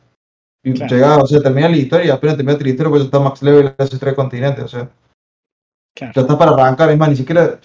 [0.65, 0.95] Y Claro.
[0.95, 3.43] llegaba, o sea, terminaba la historia y apenas terminaste la historia, pues ya está max
[3.43, 4.91] level hace tres continentes, o sea,
[5.95, 6.13] Claro.
[6.15, 7.61] ya está para arrancar, es más, ni siquiera,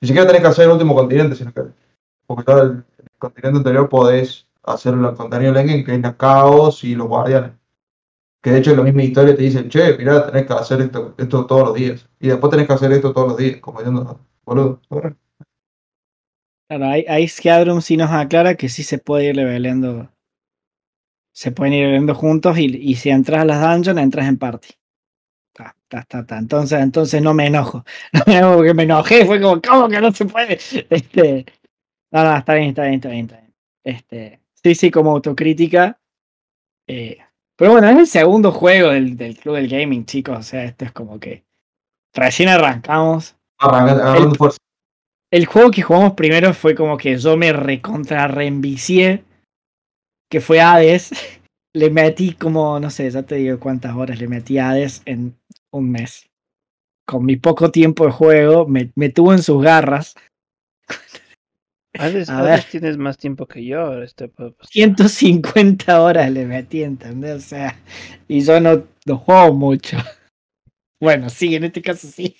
[0.00, 1.62] ni siquiera tenés que hacer el último continente, sino que,
[2.26, 6.84] porque todo el, el continente anterior podés hacer el contenido endgame, que es la caos
[6.84, 7.52] y los guardianes.
[8.42, 11.14] Que de hecho en la misma historia te dicen, che, mirá, tenés que hacer esto,
[11.18, 12.08] esto todos los días.
[12.20, 15.16] Y después tenés que hacer esto todos los días, como diciendo, boludo, ahora.
[16.68, 20.10] Claro, ahí, ahí sí nos aclara que sí se puede ir leveleando.
[21.32, 24.68] Se pueden ir leveleando juntos y, y si entras a las dungeons, entras en party.
[25.54, 26.38] Ta, ta, ta, ta.
[26.38, 27.84] Entonces, entonces no me enojo.
[28.12, 30.58] No me enojo porque me enojé, fue como, ¿cómo que no se puede?
[30.90, 31.46] Este,
[32.12, 33.54] no, no, está bien, está bien, está bien, está bien.
[33.84, 35.98] Este, sí, sí, como autocrítica.
[36.88, 37.18] eh,
[37.56, 40.38] pero bueno, es el segundo juego del, del Club del Gaming, chicos.
[40.38, 41.44] O sea, esto es como que
[42.14, 43.36] recién arrancamos.
[43.58, 44.58] Arranca- fuerza.
[45.32, 49.24] El juego que jugamos primero fue como que yo me recontra reenvicié.
[50.30, 51.10] Que fue Hades.
[51.74, 55.36] Le metí como, no sé, ya te digo cuántas horas le metí a Hades en
[55.70, 56.26] un mes.
[57.06, 60.14] Con mi poco tiempo de juego, me, me tuvo en sus garras.
[61.98, 62.70] Hades, A Hades ver.
[62.70, 64.02] tienes más tiempo que yo.
[64.02, 67.34] Este, pues, 150 horas le metí, ¿entendés?
[67.36, 67.78] O sea,
[68.26, 69.98] y yo no, no juego mucho.
[70.98, 72.34] Bueno, sí, en este caso sí.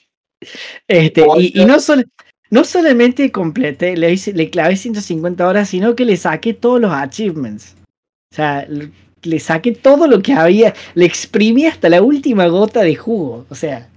[0.89, 2.05] Este, y, y no, solo,
[2.51, 6.93] no solamente completé, le, hice, le clavé 150 horas, sino que le saqué todos los
[6.93, 7.77] achievements.
[8.33, 8.67] O sea,
[9.23, 13.47] le saqué todo lo que había, le exprimí hasta la última gota de jugo.
[13.49, 13.89] O sea,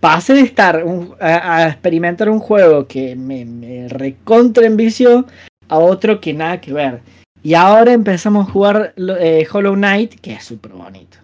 [0.00, 0.84] pasé de estar
[1.20, 5.26] a, experimentar un juego que me, me recontra envició
[5.68, 7.02] a otro que nada que ver.
[7.44, 11.18] Y ahora empezamos a jugar eh, Hollow Knight, que es súper bonito.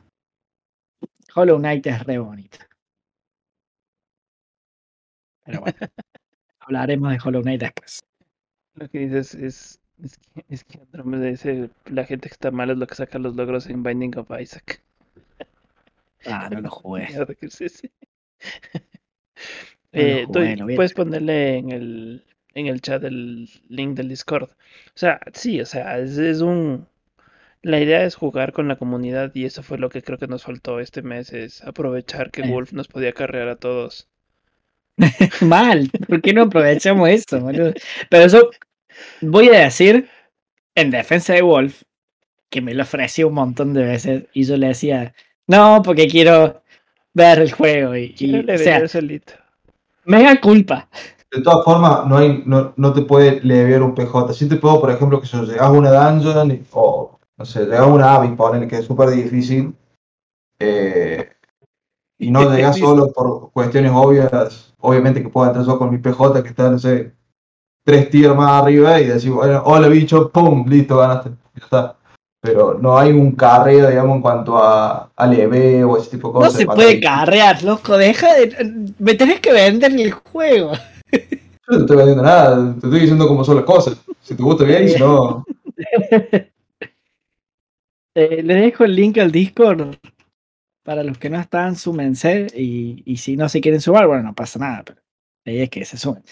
[1.34, 2.58] Hollow Knight es re bonito.
[5.44, 5.78] Pero bueno,
[6.68, 8.02] hablaremos de Hollow Knight después.
[8.74, 12.76] Lo que dices es, es, que, es que dice la gente que está mal es
[12.76, 14.82] lo que saca los logros en Binding of Isaac.
[16.26, 17.08] Ah, no lo jugué.
[19.92, 20.26] eh,
[20.76, 24.50] puedes ponerle en el, en el chat el link del Discord.
[24.50, 24.56] O
[24.94, 26.86] sea, sí, o sea, es, un...
[27.62, 30.44] La idea es jugar con la comunidad y eso fue lo que creo que nos
[30.44, 34.08] faltó este mes, es aprovechar que Wolf nos podía carrear a todos.
[35.40, 37.46] Mal, ¿por qué no aprovechamos eso?
[38.10, 38.50] Pero eso
[39.20, 40.08] voy a decir
[40.74, 41.82] en defensa de Wolf,
[42.50, 45.14] que me lo ofreció un montón de veces y yo le decía,
[45.46, 46.62] no, porque quiero
[47.14, 48.82] ver el juego y, y o sea,
[50.04, 50.88] me da culpa
[51.30, 54.32] de todas formas, no, hay, no, no te puede leer un PJ.
[54.32, 57.80] Si te puedo, por ejemplo, que si llegas a una dungeon o, no sé, llegas
[57.80, 59.74] a una avis, poner que es súper difícil,
[60.58, 61.30] eh,
[62.28, 66.42] y no llegas solo por cuestiones obvias, obviamente que puedo entrar yo con mi PJ
[66.42, 67.12] que está, no sé,
[67.84, 71.94] tres tiers más arriba y decir, bueno, hola bicho, pum, listo, ganaste, ya está.
[72.40, 76.34] Pero no hay un carreo, digamos, en cuanto a, al EV o ese tipo de
[76.34, 76.52] cosas.
[76.52, 78.92] No se puede carrear, loco, deja de...
[78.98, 80.72] Me tenés que vender el juego.
[81.12, 81.18] Yo
[81.68, 83.98] no te estoy vendiendo nada, te estoy diciendo cómo son las cosas.
[84.22, 85.44] Si te gusta bien, si no.
[88.14, 89.94] Eh, le dejo el link al Discord
[90.88, 92.46] para los que no están, súmense.
[92.54, 95.02] Y, y si no se quieren sumar, bueno, no pasa nada, pero
[95.44, 96.24] la idea es que se sumen.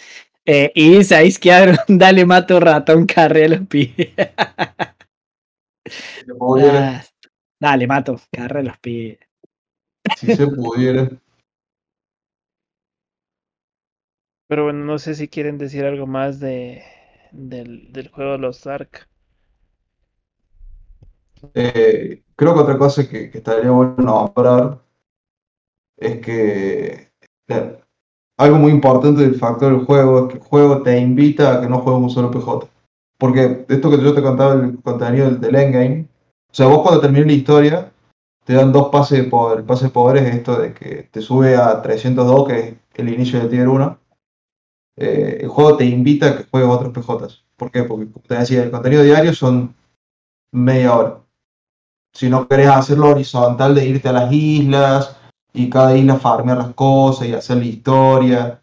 [0.46, 1.30] Eh, y dice ahí
[1.88, 4.14] dale mato ratón carre a los pibes.
[6.40, 7.04] ah,
[7.61, 9.18] dale, mato, carre a los pibes.
[10.16, 11.11] Si se pudiera.
[14.48, 16.82] Pero bueno, no sé si quieren decir algo más de,
[17.30, 19.07] del, del juego de los Ark.
[21.55, 24.80] Eh, creo que otra cosa que, estaría bueno nombrar
[25.97, 27.11] es que
[28.39, 31.68] algo muy importante del factor del juego es que el juego te invita a que
[31.68, 32.68] no juegues un solo PJ.
[33.18, 36.09] Porque esto que yo te contaba, el contenido del, del endgame,
[36.51, 37.93] o sea, vos cuando termines la historia,
[38.45, 39.59] te dan dos pases de poder.
[39.59, 43.09] El pase de poder es esto de que te sube a 302, que es el
[43.09, 43.99] inicio del tier 1,
[44.97, 47.45] eh, el juego te invita a que juegues otros PJs.
[47.57, 47.82] ¿Por qué?
[47.82, 49.74] Porque, como te decía, el contenido diario son
[50.53, 51.26] media hora.
[52.16, 55.18] Si no querés hacerlo horizontal de irte a las islas
[55.52, 58.62] y cada isla farmear las cosas y hacer la historia,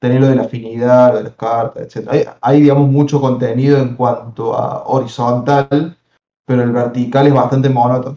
[0.00, 2.34] tener lo de la afinidad, lo de las cartas, etc.
[2.40, 5.98] Hay, digamos, mucho contenido en cuanto a horizontal,
[6.46, 8.16] pero el vertical es bastante monótono.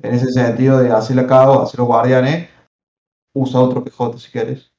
[0.00, 2.50] En ese sentido de hacer la cabo, hacer los guardianes,
[3.32, 4.72] usa otro PJ si quieres.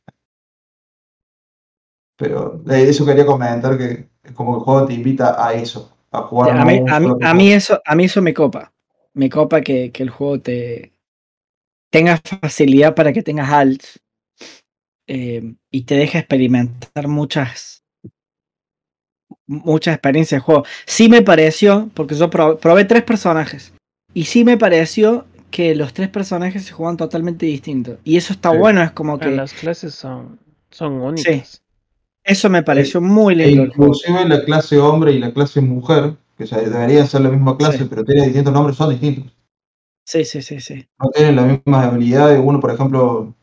[2.17, 6.57] Pero de eso quería comentar que como el juego te invita a eso, a jugar.
[6.57, 8.71] a, mí, eso, a mí eso me copa.
[9.13, 10.93] Me copa que, que el juego te
[11.91, 13.99] tenga facilidad para que tengas alts
[15.07, 17.83] eh, y te deje experimentar muchas
[19.45, 20.65] muchas experiencias de juego.
[20.85, 23.73] Sí me pareció, porque yo probé, tres personajes,
[24.13, 27.99] y sí me pareció que los tres personajes se juegan totalmente distintos.
[28.03, 29.29] Y eso está bueno, es como que...
[29.29, 30.39] Las clases son,
[30.71, 31.62] son únicas.
[32.23, 33.63] Eso me pareció muy lindo.
[33.63, 37.85] E inclusive la clase hombre y la clase mujer, que deberían ser la misma clase,
[37.85, 39.33] pero tienen distintos nombres, son distintos.
[40.05, 40.87] Sí, sí, sí, sí.
[40.99, 42.41] No tienen las mismas habilidades.
[42.43, 43.33] Uno, por ejemplo,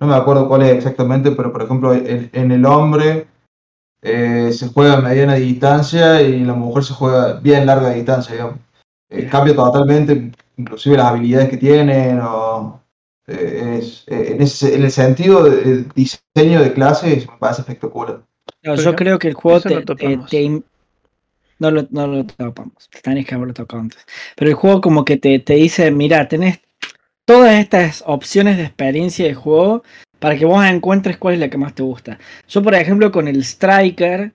[0.00, 3.28] no me acuerdo cuál es exactamente, pero por ejemplo, en, el hombre
[4.02, 8.58] eh, se juega a mediana distancia y la mujer se juega bien larga distancia, digamos.
[9.08, 12.80] Eh, cambia totalmente, inclusive las habilidades que tienen, o
[13.28, 18.22] eh, es, eh, en, el sentido del diseño de clases me parece espectacular.
[18.62, 20.62] yo creo que el juego te,
[21.58, 24.06] no lo, no lo topamos, tenés que haberlo tocado antes.
[24.36, 26.60] Pero el juego como que te, te dice, mira, tenés
[27.24, 29.82] todas estas opciones de experiencia de juego
[30.20, 32.18] para que vos encuentres cuál es la que más te gusta.
[32.48, 34.32] Yo, por ejemplo, con el Striker,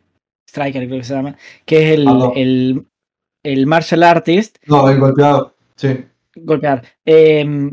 [0.50, 2.86] Striker creo que se llama, que es el, ah, el,
[3.44, 4.58] el, martial artist.
[4.66, 6.06] No, el golpeado, sí.
[6.36, 6.84] Golpear.
[7.06, 7.72] Eh,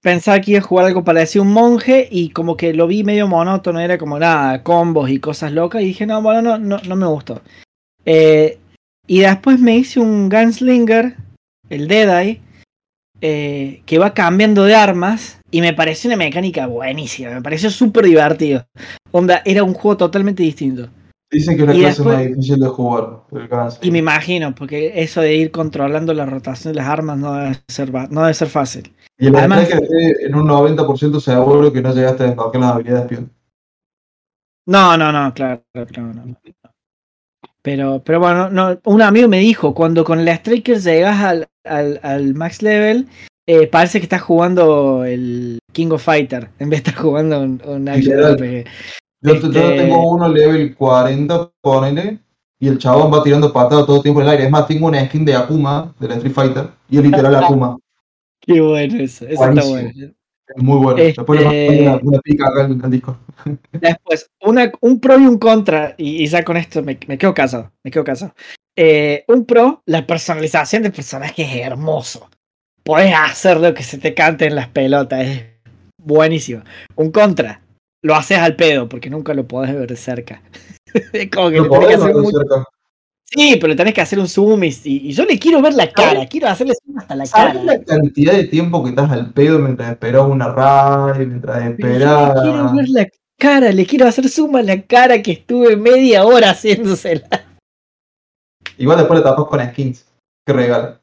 [0.00, 3.04] pensaba que iba a jugar algo parecido a un monje y como que lo vi
[3.04, 6.78] medio monótono, era como nada, combos y cosas locas y dije, no, bueno, no, no,
[6.78, 7.42] no me gustó.
[8.04, 8.58] Eh,
[9.06, 11.16] y después me hice un Gunslinger,
[11.68, 12.40] el Deadeye,
[13.20, 18.04] eh, que va cambiando de armas Y me pareció una mecánica buenísima, me pareció súper
[18.04, 18.66] divertido.
[19.12, 20.90] Onda, era un juego totalmente distinto.
[21.34, 23.20] Dicen que es la Y clase después- más difícil de jugar.
[23.82, 27.56] Y me imagino, porque eso de ir controlando la rotación de las armas no debe
[27.68, 28.94] ser, no debe ser fácil.
[29.18, 33.06] Y el además- que en un 90% seguro que no llegaste a desbloquear las habilidades
[33.08, 33.30] peón.
[34.66, 36.36] No, no, no, claro, claro, no, no.
[37.62, 41.98] Pero, pero bueno, no, un amigo me dijo, cuando con el Striker llegas al, al,
[42.02, 43.06] al max level,
[43.46, 47.60] eh, parece que estás jugando el King of Fighter, en vez de estar jugando un,
[47.66, 47.86] un.
[47.88, 48.64] RPG.
[49.24, 52.18] Yo, yo Este- tengo uno level 40, ponele,
[52.60, 54.44] y el chabón va tirando patadas todo el tiempo en el aire.
[54.44, 57.76] Es más, tengo una skin de Akuma, de la Street Fighter, y es literal Akuma.
[58.40, 59.72] Qué bueno eso, eso está Buenísimo.
[59.72, 60.14] bueno.
[60.46, 61.02] Es muy bueno.
[61.02, 63.16] Después le Este- mando una, una pica acá en el disco.
[63.72, 67.32] Después, una, un pro y un contra, y, y ya con esto me, me quedo
[67.32, 68.34] casado, me quedo casado.
[68.76, 72.28] Eh, un pro, la personalización del personaje es hermoso.
[72.82, 75.44] Puedes hacer lo que se te cante en las pelotas, es
[75.96, 76.62] buenísimo.
[76.96, 77.62] Un contra,
[78.04, 80.42] lo haces al pedo, porque nunca lo podés ver de cerca.
[81.34, 82.64] como que Lo le tenés que hacer ver cerca.
[83.24, 86.26] Sí, pero tenés que hacer un zoom y, y yo le quiero ver la cara,
[86.26, 87.64] quiero hacerle zoom hasta la ¿Sabes cara.
[87.64, 92.34] la cantidad de tiempo que estás al pedo mientras esperas una raid, mientras yo esperas?
[92.34, 96.26] le quiero ver la cara, le quiero hacer zoom a la cara que estuve media
[96.26, 97.26] hora haciéndosela.
[98.76, 100.06] Igual después le tapas con skins.
[100.46, 101.00] Que regala.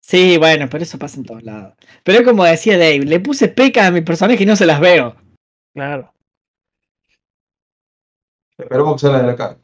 [0.00, 1.74] Sí, bueno, pero eso pasa en todos lados.
[2.02, 5.14] Pero como decía Dave, le puse pecas a mi personaje y no se las veo.
[5.74, 6.12] Claro.
[8.62, 9.56] Esperemos que salga de la cara.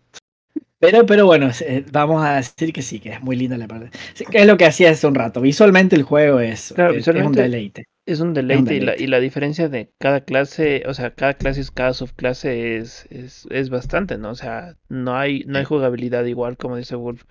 [0.80, 3.90] Pero, pero bueno, eh, vamos a decir que sí, que es muy linda la parte.
[4.32, 5.40] Es lo que hacía hace un rato.
[5.40, 7.84] Visualmente el juego es, Claro, es- es un deleite.
[8.06, 11.60] Es un deleite y la, y la diferencia de cada clase, o sea, cada clase,
[11.62, 14.30] es- cada subclase es, es, es bastante, ¿no?
[14.30, 17.24] O sea, no hay, no hay jugabilidad igual, como dice Wolf,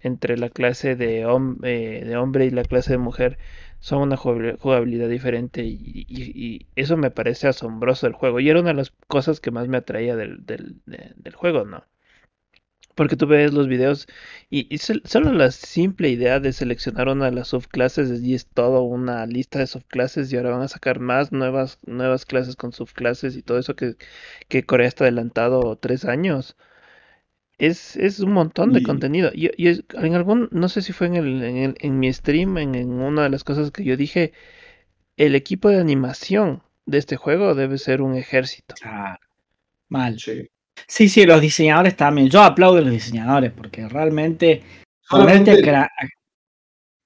[0.00, 3.38] entre la clase de, hom- eh, de hombre y la clase de mujer.
[3.88, 8.40] Son una jugabil- jugabilidad diferente y, eso me parece asombroso del juego.
[8.40, 11.64] Y era una de las cosas que más me atraía del, del, de- del juego,
[11.64, 11.84] ¿no?
[12.96, 14.06] Porque tú ves los videos
[14.50, 18.46] y, y sol- solo la simple idea de seleccionar una de las subclases y es
[18.48, 22.72] todo una lista de subclases y ahora van a sacar más nuevas, nuevas clases con
[22.72, 23.96] subclases y todo eso que,
[24.48, 26.56] que Corea está adelantado tres años.
[27.58, 29.30] Es, es un montón de Y- contenido.
[29.34, 32.12] Y, y es- en algún, no sé si fue en el, en el- en mi
[32.12, 34.32] stream, en, en una de las cosas que yo dije,
[35.16, 38.74] el equipo de animación de este juego debe ser un ejército.
[38.80, 39.18] Claro.
[39.88, 40.18] Mal.
[40.18, 40.48] Sí.
[40.88, 42.28] Sí, sí, los diseñadores también.
[42.28, 44.62] Yo aplaudo a los diseñadores porque realmente
[45.08, 45.90] ponerte Solamente- cra-.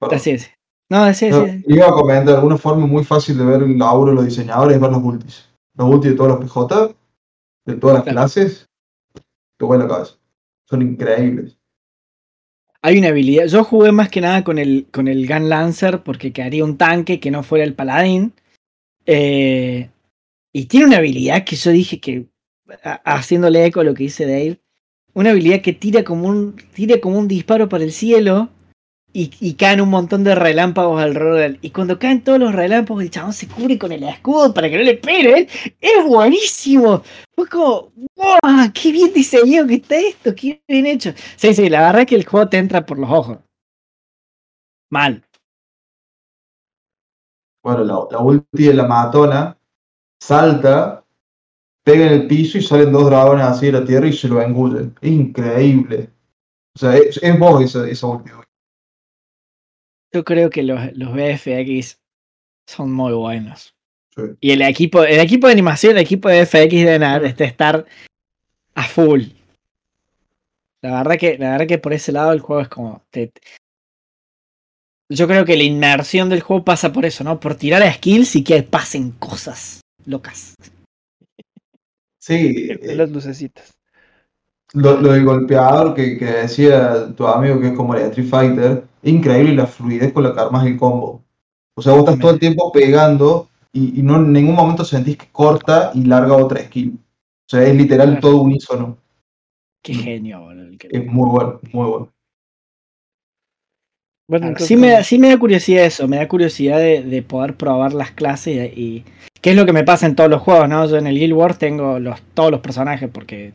[0.01, 0.51] Así es.
[0.91, 1.63] No, así No, es.
[1.69, 4.81] iba a comentar, una forma muy fácil de ver el laburo de los diseñadores es
[4.81, 5.49] ver los ultis.
[5.75, 6.95] Los ultis de todos los PJ,
[7.67, 8.17] de todas las Claro.
[8.17, 8.67] clases,
[9.59, 10.15] te la cabeza.
[10.69, 11.59] Son increíbles.
[12.83, 13.47] Hay una habilidad.
[13.47, 17.19] Yo jugué más que nada con el, con el Gun Lancer porque quedaría un tanque
[17.21, 18.33] que no fuera el paladín.
[19.07, 19.91] Eh,
[20.53, 22.27] y tiene una habilidad que yo dije que,
[22.85, 24.61] a- haciéndole eco a lo que dice Dave,
[25.15, 28.51] una habilidad que tira como un, tira como un disparo para el cielo
[29.13, 31.59] y, caen un montón de relámpagos alrededor de.
[31.63, 34.77] Y cuando caen todos los relámpagos, el chabón se cubre con el escudo para que
[34.77, 35.49] no le peguen.
[35.81, 37.03] ¡Es buenísimo!
[37.35, 38.71] Fue como, ¡wow!
[38.73, 40.35] ¡Qué bien diseñado que está esto!
[40.35, 41.13] ¡Qué bien hecho!
[41.37, 43.39] Sí, sí, la verdad es que el juego te entra por los ojos.
[44.91, 45.25] Mal.
[47.63, 49.59] Bueno, la, la ulti de la matona
[50.21, 51.05] salta,
[51.85, 54.41] pega en el piso y salen dos dragones así de la tierra y se lo
[54.41, 54.95] engullen.
[55.01, 56.11] Increíble.
[56.77, 58.31] O sea, es, es vos esa, esa ulti.
[60.13, 61.99] Yo creo que los, los VFX
[62.67, 63.75] son muy buenos.
[64.15, 64.23] Sí.
[64.41, 67.85] Y el equipo, el equipo de animación, el equipo de FX de nada, este estar
[68.75, 69.25] a full.
[70.83, 73.03] La verdad que, la verdad que por ese lado el juego es como.
[73.11, 73.41] te- te-
[75.11, 77.41] Yo creo que la inmersión del juego pasa por eso, ¿no?
[77.41, 80.55] Por tirar a skills y que pasen cosas locas.
[82.19, 83.73] Sí, De eh, las lucecitas.
[84.73, 88.85] lo, lo del golpeador que, que decía tu amigo que es como el Street Fighter,
[89.03, 91.23] increíble la fluidez con la que armas el combo.
[91.77, 95.17] O sea, vos estás todo el tiempo pegando y, y no en ningún momento sentís
[95.17, 96.99] que corta y larga otra skill.
[96.99, 98.21] O sea, es literal Claro.
[98.21, 98.99] todo unísono.
[99.83, 102.13] Qué genio, boludo, que- Es muy bueno, muy bueno.
[104.31, 107.57] Bueno, entonces, sí, me, sí me da curiosidad eso, me da curiosidad de, de poder
[107.57, 109.05] probar las clases y, y
[109.41, 110.85] qué es lo que me pasa en todos los juegos, ¿no?
[110.87, 113.55] Yo en el Guild Wars tengo los, todos los personajes porque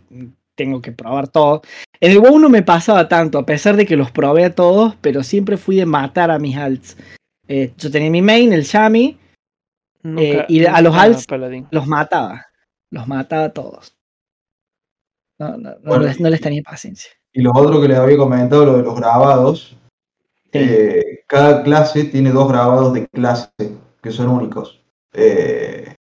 [0.56, 1.62] tengo que probar todo.
[1.99, 4.95] En el WoW no me pasaba tanto, a pesar de que los probé a todos,
[5.01, 6.97] pero siempre fui de matar a mis alts.
[7.47, 9.18] Eh, yo tenía mi main, el Shami,
[10.04, 11.68] nunca- y a los alts- paladín.
[11.72, 12.45] los mataba,
[12.91, 13.95] los mataba a todos.
[15.39, 17.12] No, no, no Bueno, les, no les tenía paciencia.
[17.34, 19.76] Y lo otro que les había comentado, lo de los grabados,
[20.51, 20.60] Sí.
[20.60, 23.49] eh, cada clase tiene dos grabados de clase
[24.01, 24.84] que son únicos.
[25.14, 25.95] Eh,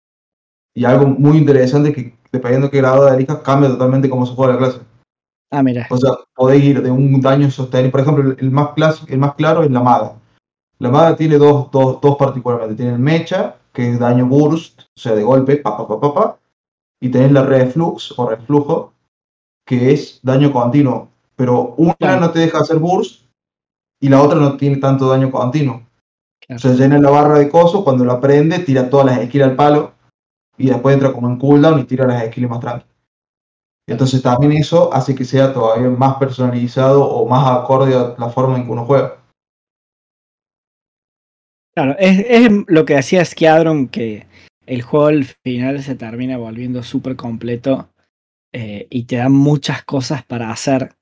[0.74, 4.35] y algo muy interesante que dependiendo de qué grado de elijas, cambia totalmente cómo se
[4.35, 4.81] juega la clase.
[5.51, 5.87] Ah, mira.
[5.91, 7.91] O sea, podéis ir de un daño sostenido.
[7.91, 8.70] Por ejemplo, el más,
[9.09, 10.12] el más claro es la maga.
[10.78, 12.76] La maga tiene dos, dos, dos particularmente.
[12.76, 16.14] Tiene el mecha, que es daño burst, o sea, de golpe, pa, pa, pa, pa,
[16.14, 16.39] pa.
[17.01, 18.93] Y tenés la reflux o reflujo,
[19.66, 21.09] que es daño continuo.
[21.35, 22.20] Pero una Claro.
[22.20, 23.24] no te deja hacer burst
[24.01, 25.83] y la otra no tiene tanto daño continuo.
[26.47, 26.61] Claro.
[26.61, 29.93] Se llena la barra de coso, cuando la prende, tira todas las skills al palo
[30.61, 32.90] y después entra como en cooldown y tira las skills más tranquilas.
[33.86, 38.56] Entonces también eso hace que sea todavía más personalizado o más acorde a la forma
[38.56, 39.18] en que uno juega.
[41.74, 44.26] Claro, es, es lo que hacía Squadron, que
[44.66, 47.90] el juego al final se termina volviendo súper completo
[48.52, 50.94] eh, y te dan muchas cosas para hacer.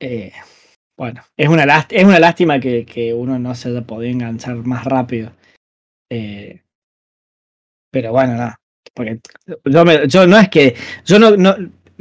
[0.00, 0.32] Eh,
[0.96, 4.56] bueno, es una, last- es una lástima que, que uno no se haya podido enganchar
[4.56, 5.32] más rápido.
[6.10, 6.62] Eh,
[7.96, 8.60] pero bueno, nada.
[8.94, 9.20] Porque
[9.64, 10.74] yo, me- yo no es que.
[11.04, 11.54] Yo no, no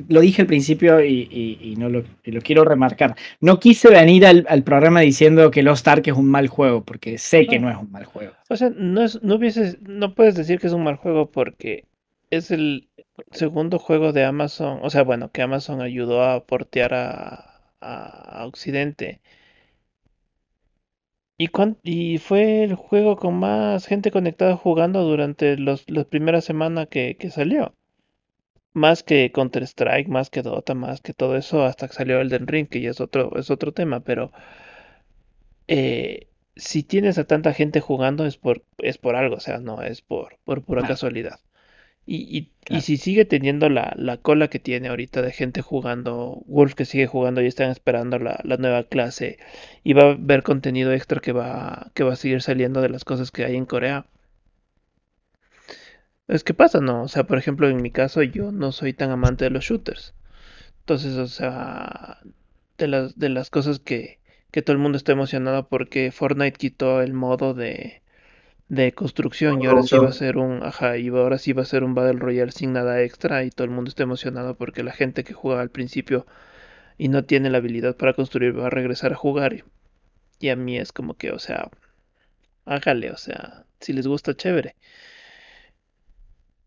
[0.09, 1.27] lo dije al principio y,
[1.61, 3.15] y- no lo, y lo quiero remarcar.
[3.39, 7.17] No quise venir al, al programa diciendo que Lost Ark es un mal juego, porque
[7.17, 8.33] sé que no es un mal juego.
[8.49, 11.85] O sea, no es, no hubieses, no puedes decir que es un mal juego porque
[12.29, 12.89] es el
[13.31, 19.21] segundo juego de Amazon, o sea, bueno, que Amazon ayudó a portear a- a Occidente.
[21.37, 26.41] Y, cuán- y fue el juego con más gente conectada jugando durante los, la primera
[26.41, 27.73] semana que, que salió.
[28.73, 32.67] Más que Counter-Strike, más que Dota, más que todo eso, hasta que salió Elden Ring,
[32.69, 34.31] que ya es otro, es otro tema, pero
[35.67, 39.81] eh, si tienes a tanta gente jugando es por, es por algo, o sea, no
[39.83, 41.39] es por, por pura casualidad.
[42.07, 46.43] Y, y, y si sigue teniendo la, la cola que tiene ahorita de gente jugando,
[46.47, 49.39] Wolf que sigue jugando y están esperando la, la nueva clase,
[49.83, 53.05] y va a haber contenido extra que va, que va a seguir saliendo de las
[53.05, 54.05] cosas que hay en Corea.
[56.27, 57.03] Es que pasa, ¿no?
[57.03, 60.13] O sea, por ejemplo, en mi caso yo no soy tan amante de los shooters.
[60.81, 62.19] Entonces, o sea,
[62.77, 64.19] de las, de las cosas que,
[64.51, 68.01] que todo el mundo está emocionado porque Fortnite quitó el modo de,
[68.67, 71.65] de construcción y ahora sí va a ser un, ajá, y ahora sí va a
[71.65, 74.91] ser un Battle Royale sin nada extra y todo el mundo está emocionado porque la
[74.91, 76.25] gente que jugaba al principio
[76.97, 79.63] y no tiene la habilidad para construir va a regresar a jugar y,
[80.39, 81.69] y a mí es como que, o sea,
[82.65, 84.75] hágale, o sea, si les gusta, chévere.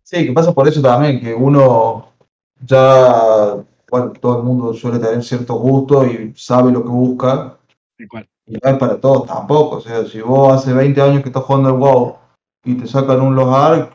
[0.03, 2.13] Sí, que pasa por eso también, que uno
[2.61, 3.57] ya,
[3.91, 7.59] bueno, todo el mundo suele tener cierto gusto y sabe lo que busca,
[7.99, 8.07] y
[8.49, 9.77] no es para todos tampoco.
[9.77, 12.17] O sea, si vos hace 20 años que estás jugando al WoW
[12.65, 13.95] y te sacan un Los Ark,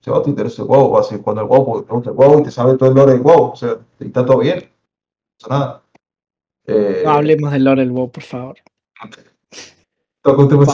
[0.00, 1.92] si a vos te interesa el WoW, vas a seguir jugando al WoW porque te
[1.92, 3.50] gusta el WoW y te sabe todo el lore del WoW.
[3.52, 4.60] O sea, y está todo bien.
[4.60, 5.82] No pasa nada.
[6.66, 8.56] Eh, No hablemos del lore del WoW, por favor.
[10.22, 10.64] toca un tema.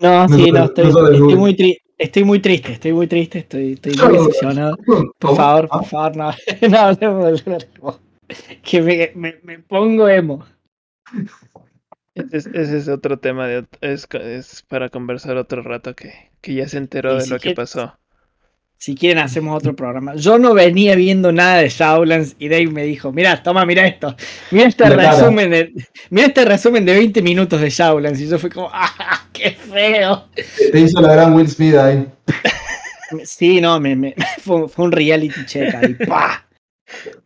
[0.00, 3.92] No, sí, no, estoy, estoy muy tri- estoy muy triste, estoy muy triste, estoy, estoy
[3.96, 4.76] muy decepcionado.
[5.18, 6.30] Por favor, por favor, no,
[6.70, 7.98] no hablemos del lore del WoW.
[8.62, 10.44] Que me, me, me pongo emo.
[12.14, 16.54] Ese es, ese es otro tema, de, es, es para conversar otro rato que, que
[16.54, 17.98] ya se enteró Y de si lo que pasó.
[18.76, 20.14] Si quieren hacemos otro programa.
[20.14, 24.14] Yo no venía viendo nada de Shadowlands y Dave me dijo, mira, toma, mira esto.
[24.50, 25.12] Mira este cara.
[25.12, 25.72] resumen de,
[26.10, 28.20] mira este resumen de 20 minutos de Shadowlands.
[28.20, 30.28] Y yo fui como, ¡ah, qué feo!
[30.70, 32.06] Te hizo la gran Will Smith ahí.
[33.24, 35.94] Sí, no, me, me- fue, fue un reality check ahí.
[36.06, 36.44] ¡pah!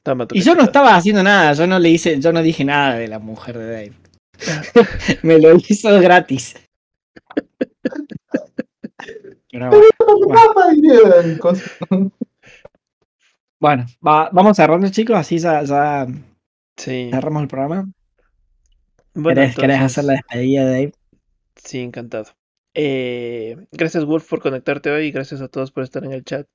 [0.02, 2.64] Toma tu Y yo no estaba haciendo nada, yo no le hice, yo no dije
[2.64, 3.92] nada de la mujer de Dave.
[5.22, 6.54] me lo hizo gratis.
[9.50, 9.70] Pero
[13.60, 16.06] bueno, va- vamos cerrando chicos, así ya, ya
[16.76, 17.08] Sí.
[17.12, 17.90] cerramos el programa.
[19.14, 20.92] Bueno, ¿Querés, querés hacer la despedida de Dave?
[21.56, 22.26] sí, encantado.
[22.74, 26.46] Eh, gracias, Wolf, por conectarte hoy y gracias a todos por estar en el chat.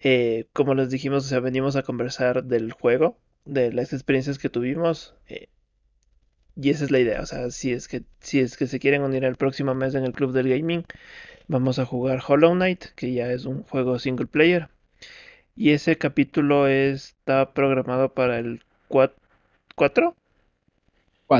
[0.00, 4.48] Eh, como les dijimos, o sea, venimos a conversar del juego, de las experiencias que
[4.48, 5.14] tuvimos.
[5.28, 5.48] eh,
[6.56, 7.20] y esa es la idea.
[7.22, 10.04] O sea, si es que, si es que se quieren unir el próximo mes en
[10.04, 10.84] el Club del Gaming,
[11.48, 14.68] vamos a jugar Hollow Knight, que ya es un juego single player.
[15.56, 20.16] Y ese capítulo está programado para el 4,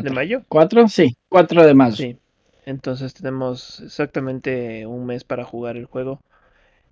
[0.00, 0.14] de Cuatro.
[0.14, 0.42] mayo.
[0.48, 0.88] ¿Cuatro?
[0.88, 1.96] Sí, 4 de mayo.
[1.96, 2.18] Sí,
[2.66, 6.20] entonces tenemos exactamente un mes para jugar el juego.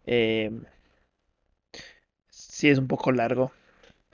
[0.07, 0.51] Eh,
[2.29, 3.53] sí es un poco largo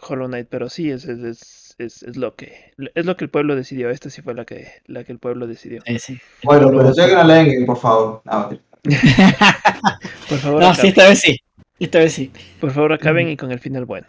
[0.00, 3.30] Hollow Knight, pero sí es, es, es, es- es lo que es lo que el
[3.30, 3.90] pueblo decidió.
[3.90, 5.80] Esta sí fue la que la que el pueblo decidió.
[5.84, 6.18] Eh, sí.
[6.42, 8.22] Bueno, pero lleguen al endgame, por favor.
[8.24, 8.48] No,
[10.28, 11.40] Por favor, no, sí, esta vez sí.
[11.80, 12.32] Esta vez sí.
[12.60, 14.06] por favor acaben y con el final bueno.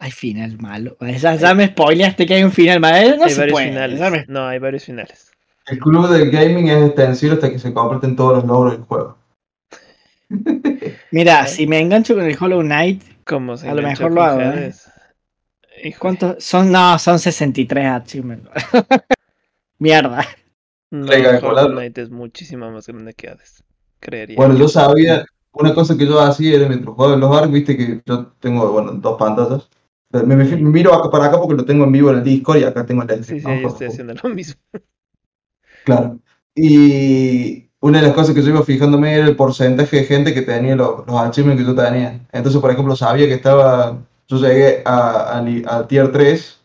[0.00, 0.96] Hay final malo.
[1.00, 3.16] Ya, ya me spoileaste que hay un final malo.
[3.16, 3.68] No hay se varios puede.
[3.68, 4.00] finales.
[4.10, 5.32] me- No, hay varios finales.
[5.66, 9.18] El club del gaming es extensible hasta que se completen todos los logros del juego.
[11.10, 14.40] Mira, si me engancho con el Hollow Knight, ¿Cómo se A lo mejor lo hago,
[14.40, 14.72] ¿eh?
[15.98, 16.70] ¿Cuántos son?
[16.72, 18.48] No, son 63 achievements.
[19.78, 20.24] Mierda.
[20.90, 21.06] No.
[21.06, 23.62] Knight es muchísimo más grande que Hades.
[24.00, 24.36] Creería.
[24.36, 27.76] Bueno, yo sabía, una cosa que yo hacía era mientras jugaba en los ARC, viste
[27.76, 29.68] que yo tengo, bueno, dos pantallas.
[30.10, 32.58] Me, me- me miro acá para acá porque lo tengo en vivo en el Discord
[32.58, 34.60] y acá tengo el Sí, sí, estoy por- haciendo lo mismo.
[35.84, 36.18] Claro.
[36.54, 40.42] Y una de las cosas que yo iba fijándome era el porcentaje de gente que
[40.42, 42.26] tenía los, los achievements que yo tenía.
[42.32, 43.98] Entonces, por ejemplo, sabía que estaba,
[44.28, 46.60] yo llegué a, a li- a tier 3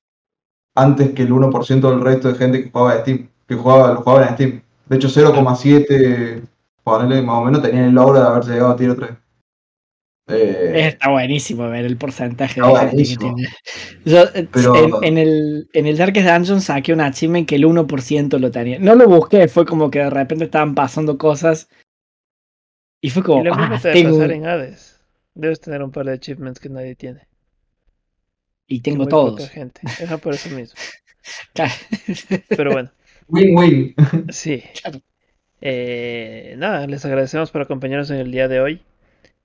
[0.76, 4.01] antes que el 1% del resto de gente que jugaba en Steam, que jugaba, lo
[4.01, 4.61] jugaba en Steam.
[4.88, 6.41] De hecho, 0,7,
[6.84, 9.09] ponele, más o menos, tenía el logro de haber llegado a tier 3.
[10.30, 13.36] Eh, Está buenísimo ver el porcentaje Está de gente que buenísimo.
[13.36, 13.49] tiene.
[14.05, 17.66] Yo eh, Pero- en, en el, en el Darkest Dungeon saqué un achievement que el
[17.66, 18.80] 1% lo tenía.
[18.80, 21.70] No lo busqué, fue como que de repente estaban pasando cosas.
[23.01, 25.01] Y fue como, Y lo ah, mismo te debe tengo, pasar en Hades.
[25.36, 27.28] Debes tener un par de achievements que nadie tiene.
[28.68, 29.36] Y tengo muy todos.
[29.36, 29.82] poca gente.
[30.03, 30.76] Ajá, por eso mismo.
[31.53, 31.74] Claro.
[32.55, 32.91] Pero bueno,
[33.28, 33.95] Win-win.
[34.30, 34.64] sí.
[34.82, 35.01] Claro.
[35.61, 38.84] Eh, nada, les agradecemos por acompañarnos en el día de hoy.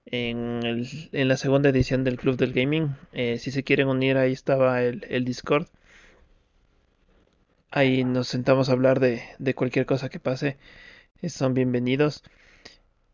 [0.07, 2.97] En, el- en la segunda edición del Club del Gaming.
[3.13, 5.69] Eh, si se quieren unir, ahí estaba el, el Discord.
[7.71, 10.59] Ahí nos sentamos a hablar de, de cualquier cosa que pase.
[11.23, 12.23] Eh, Son bienvenidos.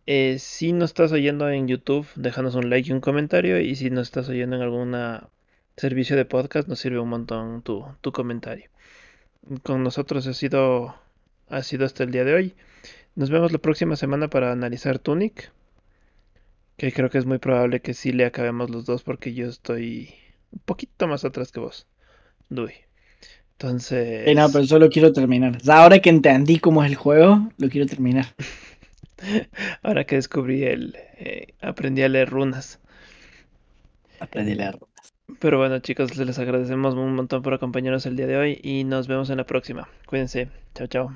[0.07, 3.61] Eh, si nos estás oyendo en YouTube, déjanos un like y un comentario.
[3.61, 4.95] Y si nos estás oyendo en algún
[5.77, 8.71] servicio de podcast, nos sirve un montón tu, tu comentario.
[9.63, 10.95] Con nosotros ha sido,
[11.49, 12.55] ha sido hasta el día de hoy.
[13.15, 15.53] Nos vemos la próxima semana para analizar Tunic.
[16.77, 20.15] Que creo que es muy probable que sí le acabemos los dos porque yo estoy
[20.51, 21.87] un poquito más atrás que vos,
[22.49, 22.73] Dui.
[23.53, 25.59] Entonces, Eh, no, pero yo lo quiero terminar.
[25.69, 28.27] Ahora que entendí cómo es el juego, lo quiero terminar.
[29.83, 32.81] ahora que descubrí el, eh, aprendí a leer runas.
[34.19, 34.79] Aprendí a leer.
[35.45, 39.09] Pero bueno, chicos, les agradecemos un montón por acompañarnos el día de hoy y nos
[39.09, 39.91] vemos en la próxima.
[40.07, 40.49] Cuídense.
[40.75, 41.13] Chao, chao.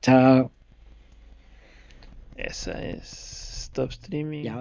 [0.00, 0.50] Chao.
[2.36, 4.42] Esa es Stop Streaming.
[4.42, 4.60] Ya.